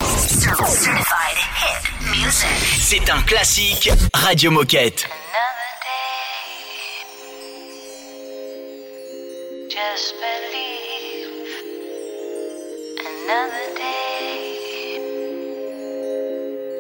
[2.31, 5.07] C'est un classique Radio Moquette.
[9.69, 11.29] Just believe
[13.01, 15.01] another day.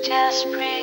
[0.05, 0.81] Just breathe.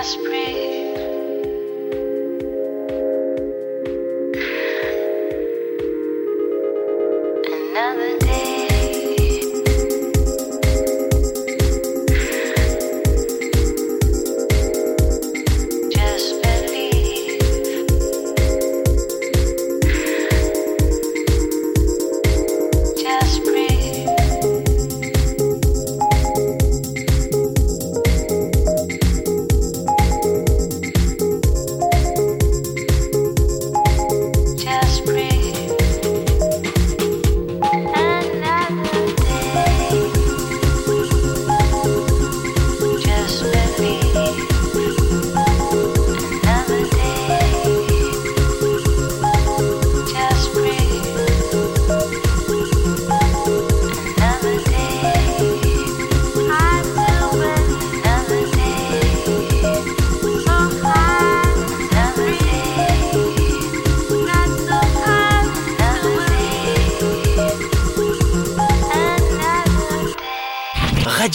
[0.00, 0.79] Just breathe.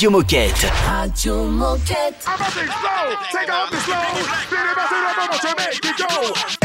[0.06, 0.72] Radio Moquette.
[0.88, 2.14] Radio Moquette.
[3.32, 3.96] Take off the slow.
[4.52, 6.65] Then it messes up about to make it go.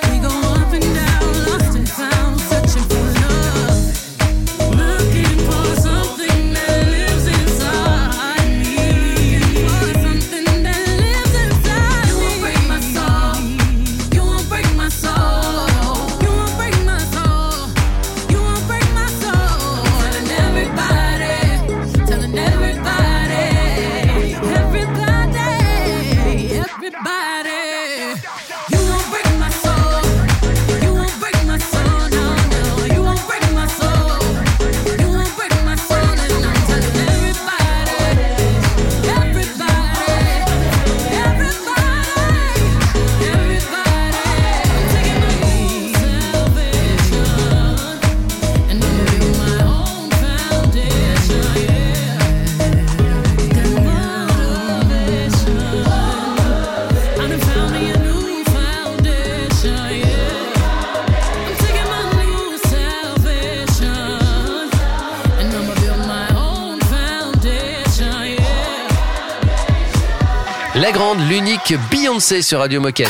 [71.77, 73.09] Beyoncé sur Radio Moquette.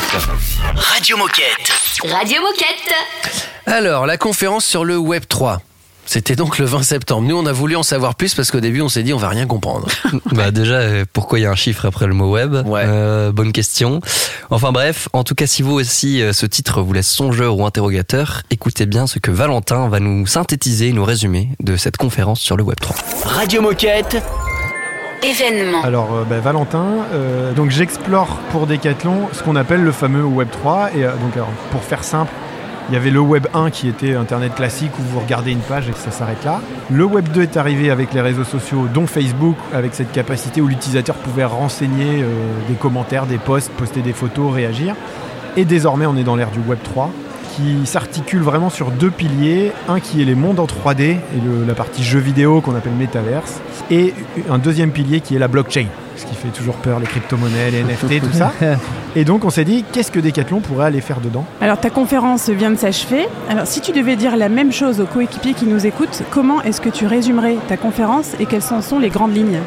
[0.76, 1.72] Radio Moquette.
[2.04, 2.94] Radio Moquette.
[3.66, 5.60] Alors, la conférence sur le Web 3.
[6.04, 7.26] C'était donc le 20 septembre.
[7.28, 9.28] Nous, on a voulu en savoir plus parce qu'au début, on s'est dit, on va
[9.28, 9.86] rien comprendre.
[10.32, 12.54] Bah déjà, euh, pourquoi il y a un chiffre après le mot web?
[12.54, 14.00] Euh, Bonne question.
[14.50, 17.64] Enfin bref, en tout cas, si vous aussi euh, ce titre vous laisse songeur ou
[17.64, 22.56] interrogateur, écoutez bien ce que Valentin va nous synthétiser, nous résumer de cette conférence sur
[22.56, 22.96] le Web 3.
[23.24, 24.16] Radio Moquette.
[25.84, 30.48] Alors, euh, bah, Valentin, euh, donc j'explore pour Decathlon ce qu'on appelle le fameux Web
[30.50, 30.90] 3.
[30.96, 32.32] Et euh, donc, pour faire simple,
[32.88, 35.88] il y avait le Web 1 qui était Internet classique où vous regardez une page
[35.88, 36.60] et ça s'arrête là.
[36.90, 40.66] Le Web 2 est arrivé avec les réseaux sociaux, dont Facebook, avec cette capacité où
[40.66, 42.24] l'utilisateur pouvait renseigner
[42.68, 44.96] des commentaires, des posts, poster des photos, réagir.
[45.56, 47.10] Et désormais, on est dans l'ère du Web 3
[47.56, 49.72] qui s'articule vraiment sur deux piliers.
[49.88, 52.92] Un qui est les mondes en 3D et le- la partie jeux vidéo qu'on appelle
[52.98, 53.60] Metaverse.
[53.90, 54.14] Et
[54.50, 55.86] un deuxième pilier qui est la blockchain.
[56.16, 58.52] Ce qui fait toujours peur, les crypto-monnaies, les NFT, tout ça.
[59.16, 61.44] Et donc on s'est dit, qu'est-ce que Decathlon pourrait aller faire dedans?
[61.60, 63.26] Alors ta conférence vient de s'achever.
[63.50, 66.80] Alors si tu devais dire la même chose aux coéquipiers qui nous écoutent, comment est-ce
[66.80, 69.58] que tu résumerais ta conférence et quelles en sont les grandes lignes?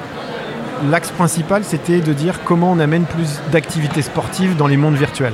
[0.90, 5.34] L'axe principal, c'était de dire comment on amène plus d'activités sportives dans les mondes virtuels.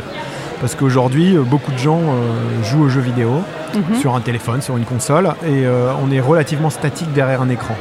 [0.62, 3.41] Parce qu'aujourd'hui, euh, beaucoup de gens euh, jouent aux jeux vidéo
[3.76, 3.95] Mhm.
[3.99, 7.76] sur un téléphone, sur une console, et euh, on est relativement statique derrière un écran.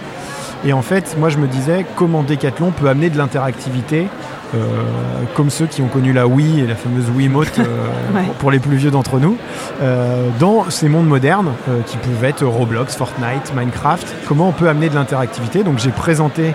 [0.65, 4.07] Et en fait, moi je me disais comment Decathlon peut amener de l'interactivité,
[4.55, 4.59] euh,
[5.35, 7.65] comme ceux qui ont connu la Wii et la fameuse Wiimote euh,
[8.15, 8.23] Ouais.
[8.25, 9.37] pour- pour les plus vieux d'entre nous,
[9.83, 11.53] euh, dans ces mondes modernes
[11.87, 14.07] qui peuvent être Roblox, Fortnite, Minecraft.
[14.29, 16.55] Comment on peut amener de l'interactivité Donc j'ai présenté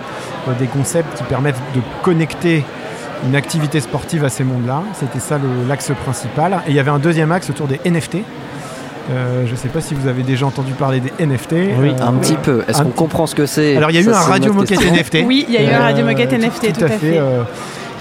[0.58, 2.64] des concepts qui permettent de connecter
[3.24, 4.82] une activité sportive à ces mondes-là.
[4.94, 6.60] C'était ça le- l'axe principal.
[6.66, 8.18] Et il y avait un deuxième axe autour des NFT.
[9.08, 11.52] Euh, je ne sais pas si vous avez déjà entendu parler des NFT.
[11.80, 12.64] Oui, Euh, un petit peu.
[12.68, 13.76] Est-ce qu'on comprend ce que c'est?
[13.76, 14.80] Alors il y a eu un radio moquette.
[14.80, 15.22] NFT.
[15.24, 17.20] Oui, il y a eu un radio moquette tout- NFT, tout à fait.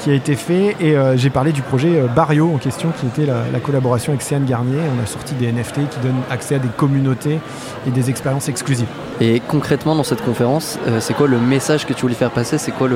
[0.05, 3.07] Qui a été fait et euh, j'ai parlé du projet euh, Barrio en question qui
[3.07, 4.77] était la, la collaboration avec CN Garnier.
[4.95, 7.39] On a sorti des NFT qui donnent accès à des communautés
[7.87, 8.85] et des expériences exclusives.
[9.19, 12.59] Et concrètement, dans cette conférence, euh, c'est quoi le message que tu voulais faire passer?
[12.59, 12.87] C'est quoi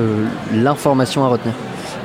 [0.54, 1.52] l'information à retenir?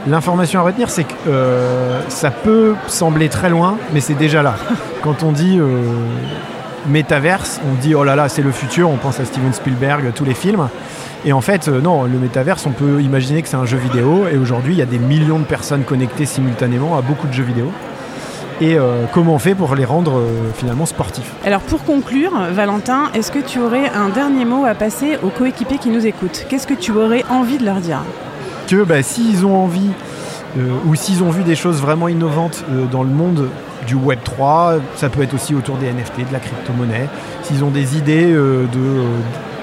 [0.08, 4.56] L'information à retenir, c'est que euh, ça peut sembler très loin, mais c'est déjà là.
[5.04, 5.60] Quand on dit
[6.88, 10.26] métaverse, on dit oh là là, c'est le futur, on pense à Steven Spielberg, tous
[10.26, 10.70] les films.
[11.26, 14.28] Et en fait, euh, non, le métaverse, on peut imaginer que c'est un jeu vidéo,
[14.32, 17.44] et aujourd'hui, il y a des millions de personnes connectées simultanément à beaucoup de jeux
[17.44, 17.72] vidéo.
[18.62, 21.30] Et euh, comment on fait pour les rendre euh, finalement sportifs?
[21.44, 25.78] Alors pour conclure, Valentin, est-ce que tu aurais un dernier mot à passer aux coéquipiers
[25.78, 26.46] qui nous écoutent?
[26.48, 28.00] Qu'est-ce que tu aurais envie de leur dire?
[28.68, 29.90] Que bah, s'ils ont envie
[30.58, 33.50] euh, ou s'ils ont vu des choses vraiment innovantes dans le monde
[33.86, 37.08] du Web 3, ça peut être aussi autour des NFT, de la crypto-monnaie,
[37.44, 39.04] s'ils ont des idées euh, de, euh,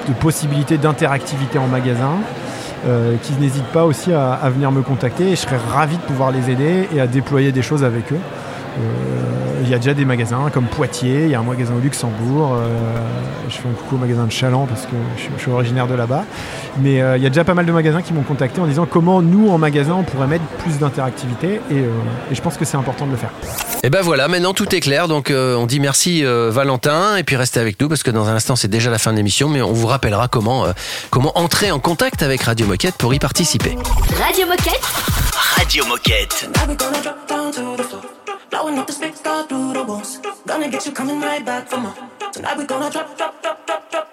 [0.09, 2.19] de possibilités d'interactivité en magasin,
[2.87, 5.29] euh, qu'ils n'hésitent pas aussi à, à venir me contacter.
[5.29, 8.21] Et je serais ravi de pouvoir les aider et à déployer des choses avec eux.
[8.79, 11.81] Euh, Il y a déjà des magasins comme Poitiers, il y a un magasin au
[11.81, 12.67] Luxembourg, euh,
[13.49, 15.87] je fais un coucou au magasin de Chaland parce que je, suis- je suis originaire
[15.87, 16.25] de là-bas.
[16.81, 18.87] Mais euh, il y a déjà pas mal de magasins qui m'ont contacté en disant
[18.91, 21.89] comment nous en magasin on pourrait mettre plus d'interactivité et, euh,
[22.31, 23.31] et je pense que c'est important de le faire.
[23.85, 25.07] Et ben voilà, maintenant tout est clair.
[25.07, 28.29] Donc euh, on dit merci euh, Valentin et puis restez avec nous parce que dans
[28.29, 30.73] un instant c'est déjà la fin de l'émission, mais on vous rappellera comment euh,
[31.11, 33.77] comment entrer en contact avec Radio Moquette pour y participer.
[34.21, 34.83] Radio Moquette.
[35.57, 36.51] Radio Moquette.
[38.73, 40.19] Blowing up the speaker through the walls.
[40.47, 41.95] Gonna get you coming right back for more.
[42.33, 44.12] Tonight we gonna drop, drop, drop, drop, drop,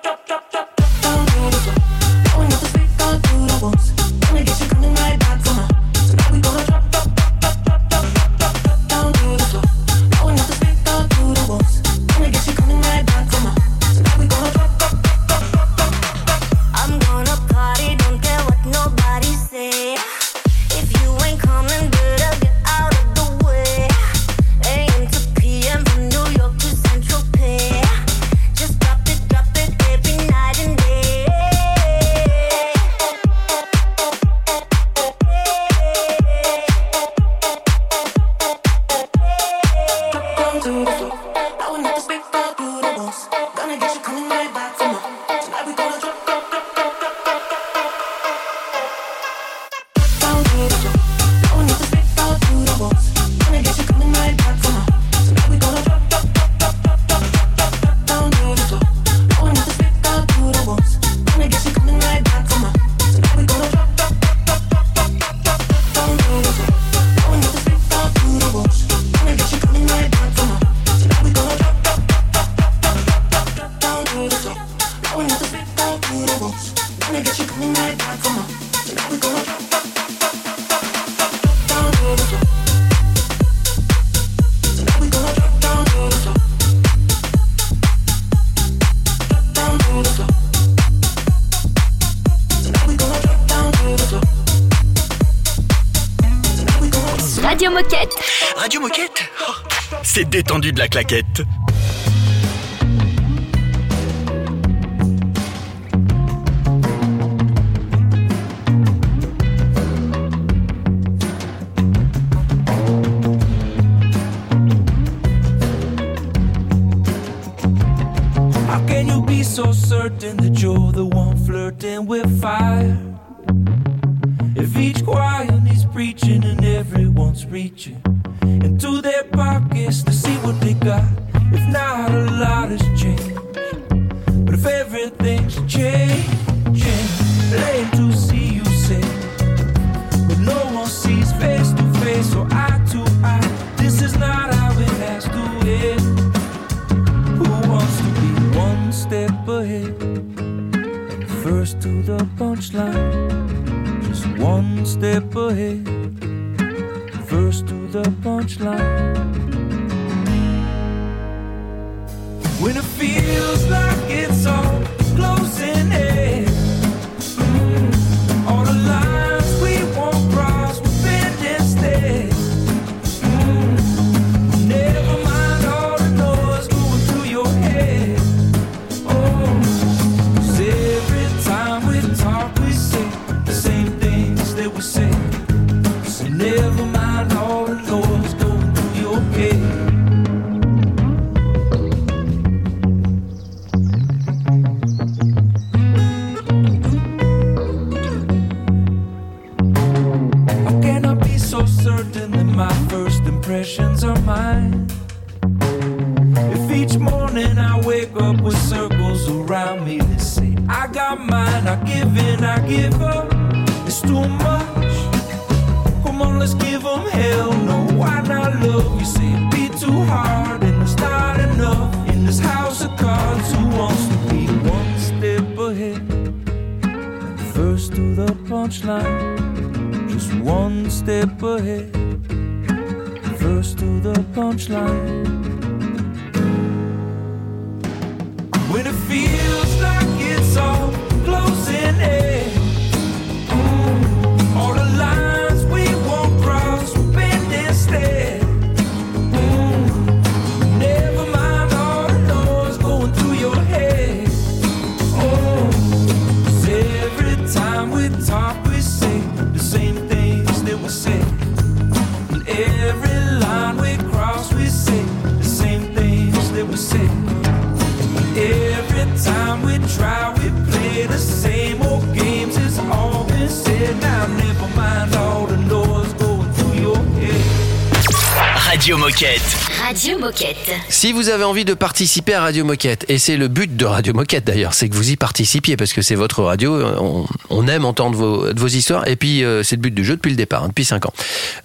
[279.89, 280.69] Radio Moquette.
[280.89, 284.13] Si vous avez envie de participer à Radio Moquette, et c'est le but de Radio
[284.13, 287.85] Moquette d'ailleurs, c'est que vous y participiez parce que c'est votre radio, on, on aime
[287.85, 288.15] entendre
[288.55, 290.85] vos, histoires, et puis euh, c'est le but du jeu depuis le départ, hein, depuis
[290.85, 291.13] 5 ans.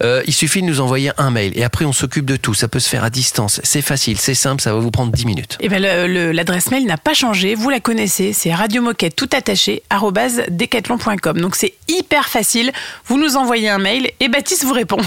[0.01, 2.67] Euh, il suffit de nous envoyer un mail, et après on s'occupe de tout, ça
[2.67, 5.57] peut se faire à distance, c'est facile, c'est simple, ça va vous prendre 10 minutes.
[5.59, 9.83] Et le- le- l'adresse mail n'a pas changé, vous la connaissez, c'est radiomoquette tout attaché
[10.49, 11.39] decathlon.com.
[11.39, 12.71] Donc c'est hyper facile.
[13.05, 14.97] Vous nous envoyez un mail et Baptiste vous répond.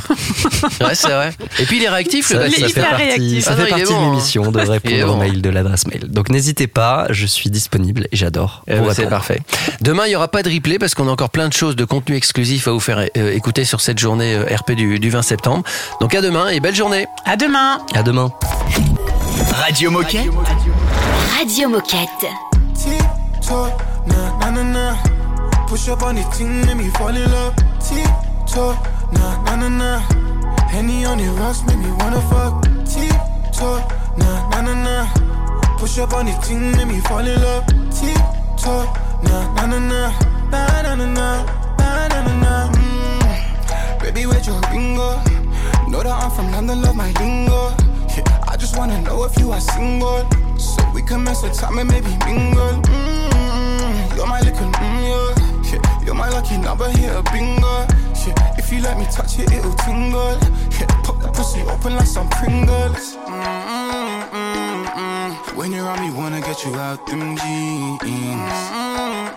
[0.80, 1.32] Ouais, c'est vrai.
[1.58, 2.78] Et puis il est réactif, le Baptiste.
[3.10, 4.10] Ça partie, Ah fait partie de hein.
[4.10, 5.16] l'émission de répondre au bon.
[5.18, 6.06] mail de l'adresse mail.
[6.08, 8.62] Donc n'hésitez pas, je suis disponible et j'adore.
[8.66, 9.40] Eh ben, c'est parfait.
[9.80, 11.84] Demain, il n'y aura pas de replay parce qu'on a encore plein de choses de
[11.84, 15.22] contenu exclusif à vous faire euh, écouter sur cette journée euh, RP du, du 20
[15.22, 15.64] septembre.
[16.00, 17.06] Donc à demain et belle journée.
[17.24, 17.78] À demain.
[17.94, 18.30] À demain.
[19.52, 20.30] Radio Moquette.
[21.38, 22.08] Radio Moquette.
[22.74, 23.70] Tip-toe,
[24.06, 24.96] nah, nah, nah, nah.
[25.68, 27.54] Push up on the thing, make me fall in love.
[27.80, 28.74] Tip-toe,
[29.12, 30.00] nah, nah, nah, nah.
[30.70, 32.77] Henny on the rocks, make me wanna fuck.
[32.88, 33.80] Tip-toe,
[34.16, 35.76] nah, nah, nah, nah.
[35.78, 37.66] Push up on the thing, make me fall in love.
[37.92, 38.84] Tip-toe,
[39.24, 40.10] nah, nah, nah, nah.
[40.50, 41.44] Nah, nah, nah, nah.
[41.78, 42.72] Nah, nah, nah, nah.
[42.72, 44.00] Mm.
[44.02, 45.20] Baby, where'd your ring go?
[45.88, 47.72] Know that I'm from London, love my lingo.
[48.16, 50.26] Yeah, I just wanna know if you are single.
[50.58, 52.80] So we can mess with time and maybe mingle.
[52.88, 55.72] Mm, you're my little mm, yeah.
[55.72, 56.04] yeah.
[56.04, 57.86] You're my lucky number, hit a bingo.
[58.26, 60.38] Yeah, if you let me touch it, it'll tingle.
[60.78, 63.14] Yeah, pop pussy open like some Pringles.
[63.14, 65.56] Mm, mm, mm, mm.
[65.56, 68.00] When you're on me, wanna get you out them jeans.
[68.02, 68.48] Mm,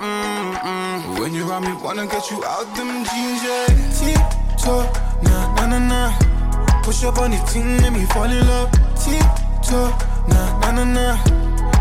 [0.02, 1.20] mm, mm.
[1.20, 3.68] When you're on me, wanna get you out them jeans, yeah.
[3.98, 4.90] Tip-toe,
[5.26, 6.82] nah, nah, nah, nah.
[6.82, 8.72] Push up on the thing, make me fall in love.
[9.02, 9.94] Tip-toe,
[10.30, 11.16] nah, nah, nah, nah.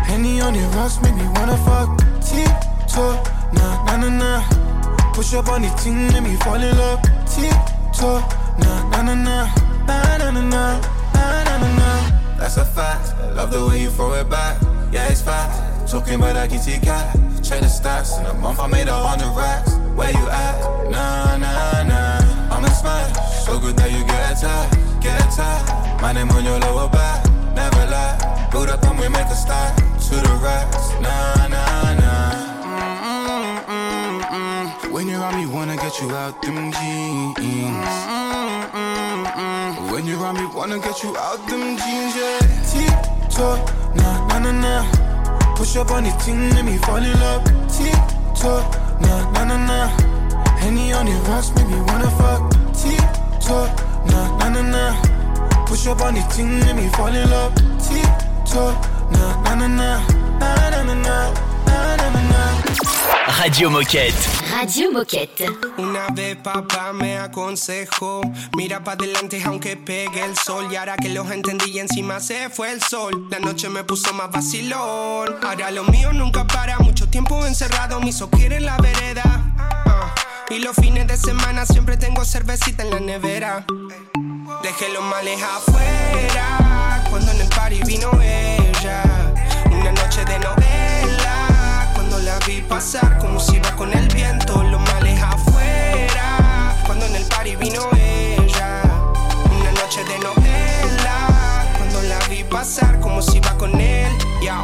[0.05, 1.89] Henny on the rocks, make me wanna fuck.
[2.21, 3.17] Tip-toe,
[3.57, 5.13] nah, nah, nah, nah.
[5.15, 7.01] Push up on the thing, make me fall in love.
[7.25, 8.21] Tip-toe,
[8.59, 9.70] nah, nah, nah, nah.
[12.51, 13.15] That's a fact.
[13.37, 14.61] Love the way you throw it back.
[14.91, 15.89] Yeah, it's fact.
[15.89, 17.15] Talking about that kitty cat.
[17.41, 18.19] Check the stats.
[18.19, 19.71] In a month, I made a hundred racks.
[19.95, 20.59] Where you at?
[20.91, 22.53] Nah, nah, nah.
[22.53, 23.45] I'm a smash.
[23.45, 24.75] So good that you get attacked.
[25.01, 26.01] Get attacked.
[26.01, 27.23] My name on your lower back.
[27.55, 28.49] Never lie.
[28.51, 29.77] Build up and we make a start.
[29.77, 30.91] To the racks.
[30.99, 32.10] Nah, nah, nah.
[35.21, 37.37] You're on me, wanna get you out them jeans.
[39.91, 42.39] When you're on me, wanna get you out them jeans, yeah.
[42.71, 43.57] Tip-toe,
[43.95, 45.55] nah, nah, nah, nah.
[45.55, 47.43] Push up on the thing, let me fall in love.
[47.69, 48.65] Tick-tock,
[49.01, 49.87] nah, nah, nah, nah.
[50.57, 52.41] Henny on the rocks, make me wanna fuck.
[52.73, 53.69] Tick-tock,
[54.09, 55.65] nah, nah, nah, nah.
[55.67, 57.53] Push up on the thing, let me fall in love.
[57.77, 58.73] Tick-tock,
[59.11, 59.99] nah, nah, nah, nah.
[60.39, 61.50] Nah, nah, nah, nah.
[63.41, 64.13] Radio Moquette.
[64.51, 65.49] Radio Moquette.
[65.77, 68.21] Una vez papá me aconsejó,
[68.55, 70.67] mira para adelante aunque pegue el sol.
[70.71, 74.13] Y ahora que los entendí y encima se fue el sol, la noche me puso
[74.13, 75.37] más vacilón.
[75.43, 79.23] Ahora lo mío nunca para, mucho tiempo encerrado, mi quiere en la vereda.
[79.57, 80.13] Ah,
[80.49, 83.65] Y los fines de semana siempre tengo cervecita en la nevera.
[84.61, 89.03] Dejé los males afuera, cuando en el party vino ella.
[89.71, 90.70] Una noche de novela,
[92.47, 94.63] vi pasar como si iba con el viento.
[94.63, 98.81] Los males afuera, cuando en el party vino ella.
[99.45, 104.11] Una noche de novela, cuando la vi pasar como si iba con él.
[104.41, 104.63] Yeah.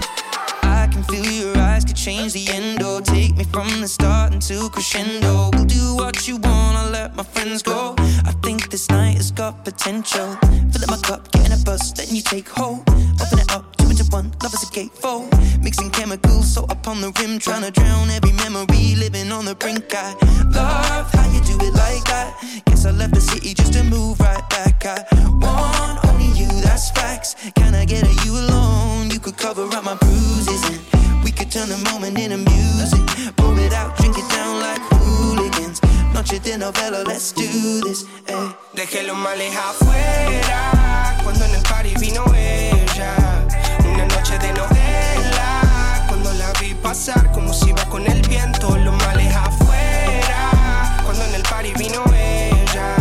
[0.64, 3.02] I can feel your eyes could change the endo.
[3.02, 5.50] Take me from the start into crescendo.
[5.54, 7.96] We'll do what you want, I'll let my friends go.
[8.26, 10.38] I think this night has got potential.
[10.72, 12.82] Fill up my cup, get in a bus, then you take hold.
[13.22, 15.28] Open it up, into one, love is a gatefold.
[15.64, 19.56] Mixing chemicals, so up on the rim, trying to drown every memory, living on the
[19.56, 19.94] brink.
[19.94, 20.14] I
[20.52, 22.36] love how you do it like that.
[22.66, 24.86] Guess I left the city just to move right back.
[24.86, 25.04] I
[25.42, 27.36] want only you, that's facts.
[27.56, 29.10] Can I get a you alone?
[29.10, 30.64] You could cover up my bruises.
[30.70, 33.36] And we could turn the moment into music.
[33.38, 35.82] Pour it out, drink it down like hooligans.
[36.14, 38.06] Noche de novela, let's do this.
[38.28, 38.50] Eh.
[38.74, 43.47] Dejé los males afuera cuando en el party vino ella.
[43.86, 48.78] Una noche de novela cuando la vi pasar como si iba con el viento.
[48.78, 52.96] Los males afuera cuando en el party vino ella.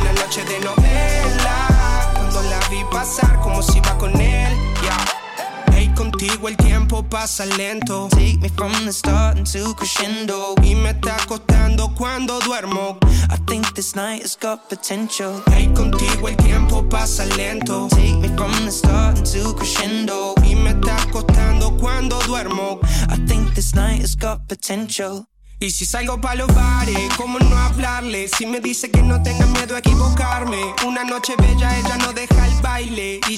[0.00, 4.43] Una noche de novela cuando la vi pasar como si iba con él.
[6.24, 8.08] Contigo el tiempo pasa lento.
[8.10, 10.54] Take me from the start into crescendo.
[10.62, 12.98] Y me está costando cuando duermo.
[13.28, 15.42] I think this night has got potential.
[15.50, 17.88] Hey, contigo el tiempo pasa lento.
[17.90, 20.34] Take me from the start into crescendo.
[20.42, 22.80] Y me está costando cuando duermo.
[23.10, 25.26] I think this night has got potential.
[25.60, 28.28] Y si salgo pa' los bares, ¿cómo no hablarle?
[28.28, 30.74] Si me dice que no tenga miedo a equivocarme.
[30.86, 32.43] Una noche bella, ella no deja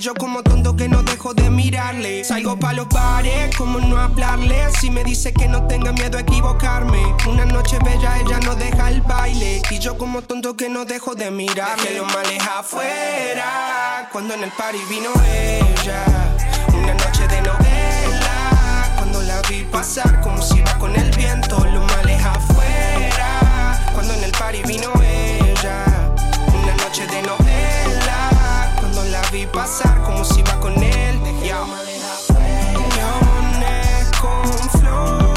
[0.07, 2.22] yo como tonto que no dejo de mirarle.
[2.22, 4.70] Salgo pa' los bares, ¿cómo no hablarle?
[4.78, 7.02] Si me dice que no tenga miedo a equivocarme.
[7.26, 9.62] Una noche bella, ella no deja el baile.
[9.68, 11.88] Y yo como tonto que no dejo de mirarle.
[11.88, 16.04] Que los males afuera, cuando en el party vino ella.
[16.68, 21.59] Una noche de novela, cuando la vi pasar como si iba con el viento.
[21.59, 25.84] Los males afuera, cuando en el party vino ella.
[26.62, 28.36] Una noche de novela,
[29.32, 31.20] vi pasar como si iba con él.
[31.42, 31.64] Yeah.
[32.96, 34.46] Leones con
[34.80, 35.34] flow.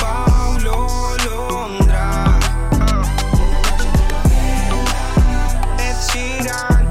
[0.00, 2.38] Paulo Londra.
[5.78, 6.84] Ed Sheeran.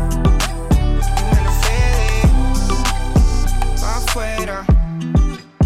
[1.16, 2.22] Dímelo, Fede.
[3.84, 4.66] Afuera.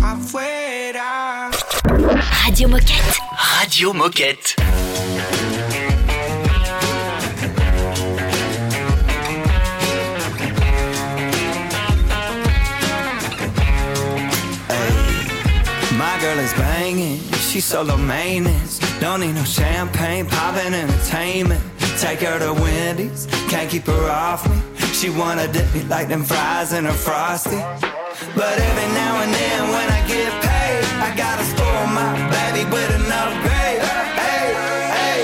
[0.02, 1.52] Afuera.
[2.44, 3.18] Radio Moquette.
[3.38, 4.56] Radio Moquette.
[16.26, 17.20] Girl is banging,
[17.50, 18.80] she's solo maintenance.
[19.00, 21.62] Don't need no champagne, poppin' entertainment.
[22.00, 24.58] Take her to Wendy's, can't keep her off me.
[25.00, 27.62] She wanna dip me like them fries in her frosty.
[28.40, 32.92] But every now and then when I get paid, I gotta spoil my baby with
[33.00, 33.82] an upgrade.
[34.24, 34.46] Hey,
[34.98, 35.20] hey,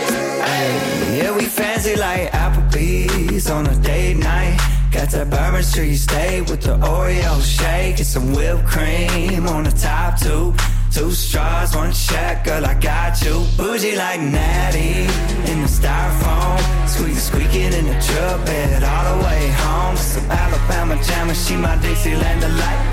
[0.49, 1.17] hey.
[1.17, 4.55] Yeah, we fancy like Applebee's on a date night.
[4.91, 9.71] Got that Bourbon Street steak with the Oreo shake and some whipped cream on the
[9.71, 10.53] top two.
[10.93, 13.45] Two straws, one check, girl, I got you.
[13.55, 15.07] Bougie like Natty
[15.49, 16.59] in the styrofoam.
[16.85, 19.95] Squeak, squeaking in the truck bed all the way home.
[19.95, 22.91] Some Alabama jam and she my Dixieland delight.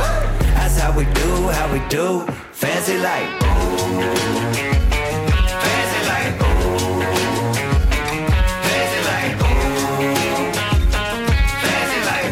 [0.54, 2.24] That's how we do, how we do.
[2.52, 3.28] Fancy like.
[5.64, 6.38] Fancy like.
[8.64, 9.32] Fancy like.
[11.64, 12.30] Fancy like.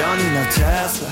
[0.00, 1.10] Don't need no Tesla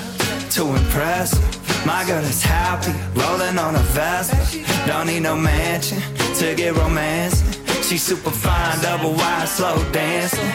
[0.51, 1.52] to impress.
[1.85, 4.39] My girl is happy, rolling on a Vespa.
[4.87, 6.01] Don't need no mansion
[6.37, 7.43] to get romance.
[7.89, 10.53] She's super fine, double wide, slow dancing.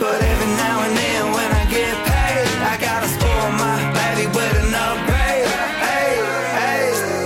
[0.00, 4.54] But every now and then when I get paid, I gotta spoil my baby with
[4.64, 5.46] an upgrade.
[5.86, 6.10] Hey,
[6.58, 6.82] hey,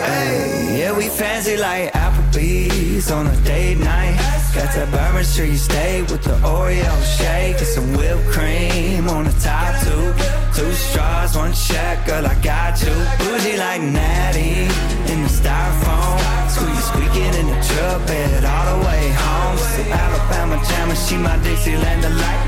[0.06, 0.78] hey.
[0.78, 4.16] Yeah, we fancy like Applebee's on a date night.
[4.54, 9.32] Got that Bourbon Street steak with the Oreo shake and some whipped cream on the
[9.40, 10.41] top two.
[10.54, 12.92] Two straws, one check, girl, I got you.
[13.18, 14.68] Bougie like Natty
[15.12, 16.18] in the styrofoam.
[16.50, 19.56] Squeeze squeaking in the truck bed all the way home.
[19.56, 22.42] So Alabama jammer, she my Dixieland delight.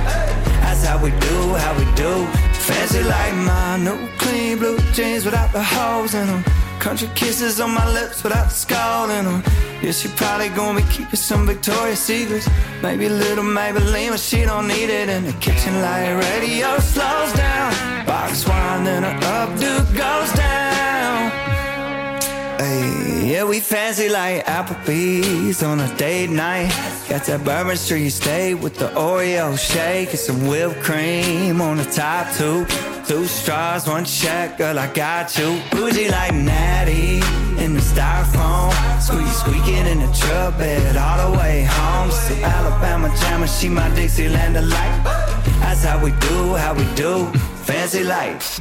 [0.62, 2.26] That's how we do, how we do.
[2.66, 6.44] Fancy like my new clean blue jeans without the holes in them.
[6.80, 9.42] Country kisses on my lips without the skull in them.
[9.85, 12.49] Yeah, she probably gonna be keeping some Victoria's Secrets.
[12.82, 16.14] Maybe a little Maybelline, but she don't need it in the kitchen light.
[16.32, 18.07] Radio slows down.
[18.07, 20.93] Box wine, then her updo goes down.
[22.59, 26.70] Hey, yeah, we fancy like Applebee's on a date night.
[27.09, 31.84] Got that Bourbon Street steak with the Oreo shake and some whipped cream on the
[31.84, 32.64] top two.
[33.07, 35.61] Two straws, one check, girl, I got you.
[35.70, 37.16] Bougie like Natty
[37.62, 38.72] in the styrofoam.
[39.00, 42.11] Squeeze squeaking in the truck bed all the way home.
[42.11, 45.05] So Alabama jammer, she my Dixieland delight.
[45.61, 47.26] That's how we do, how we do.
[47.66, 48.61] Fancy life.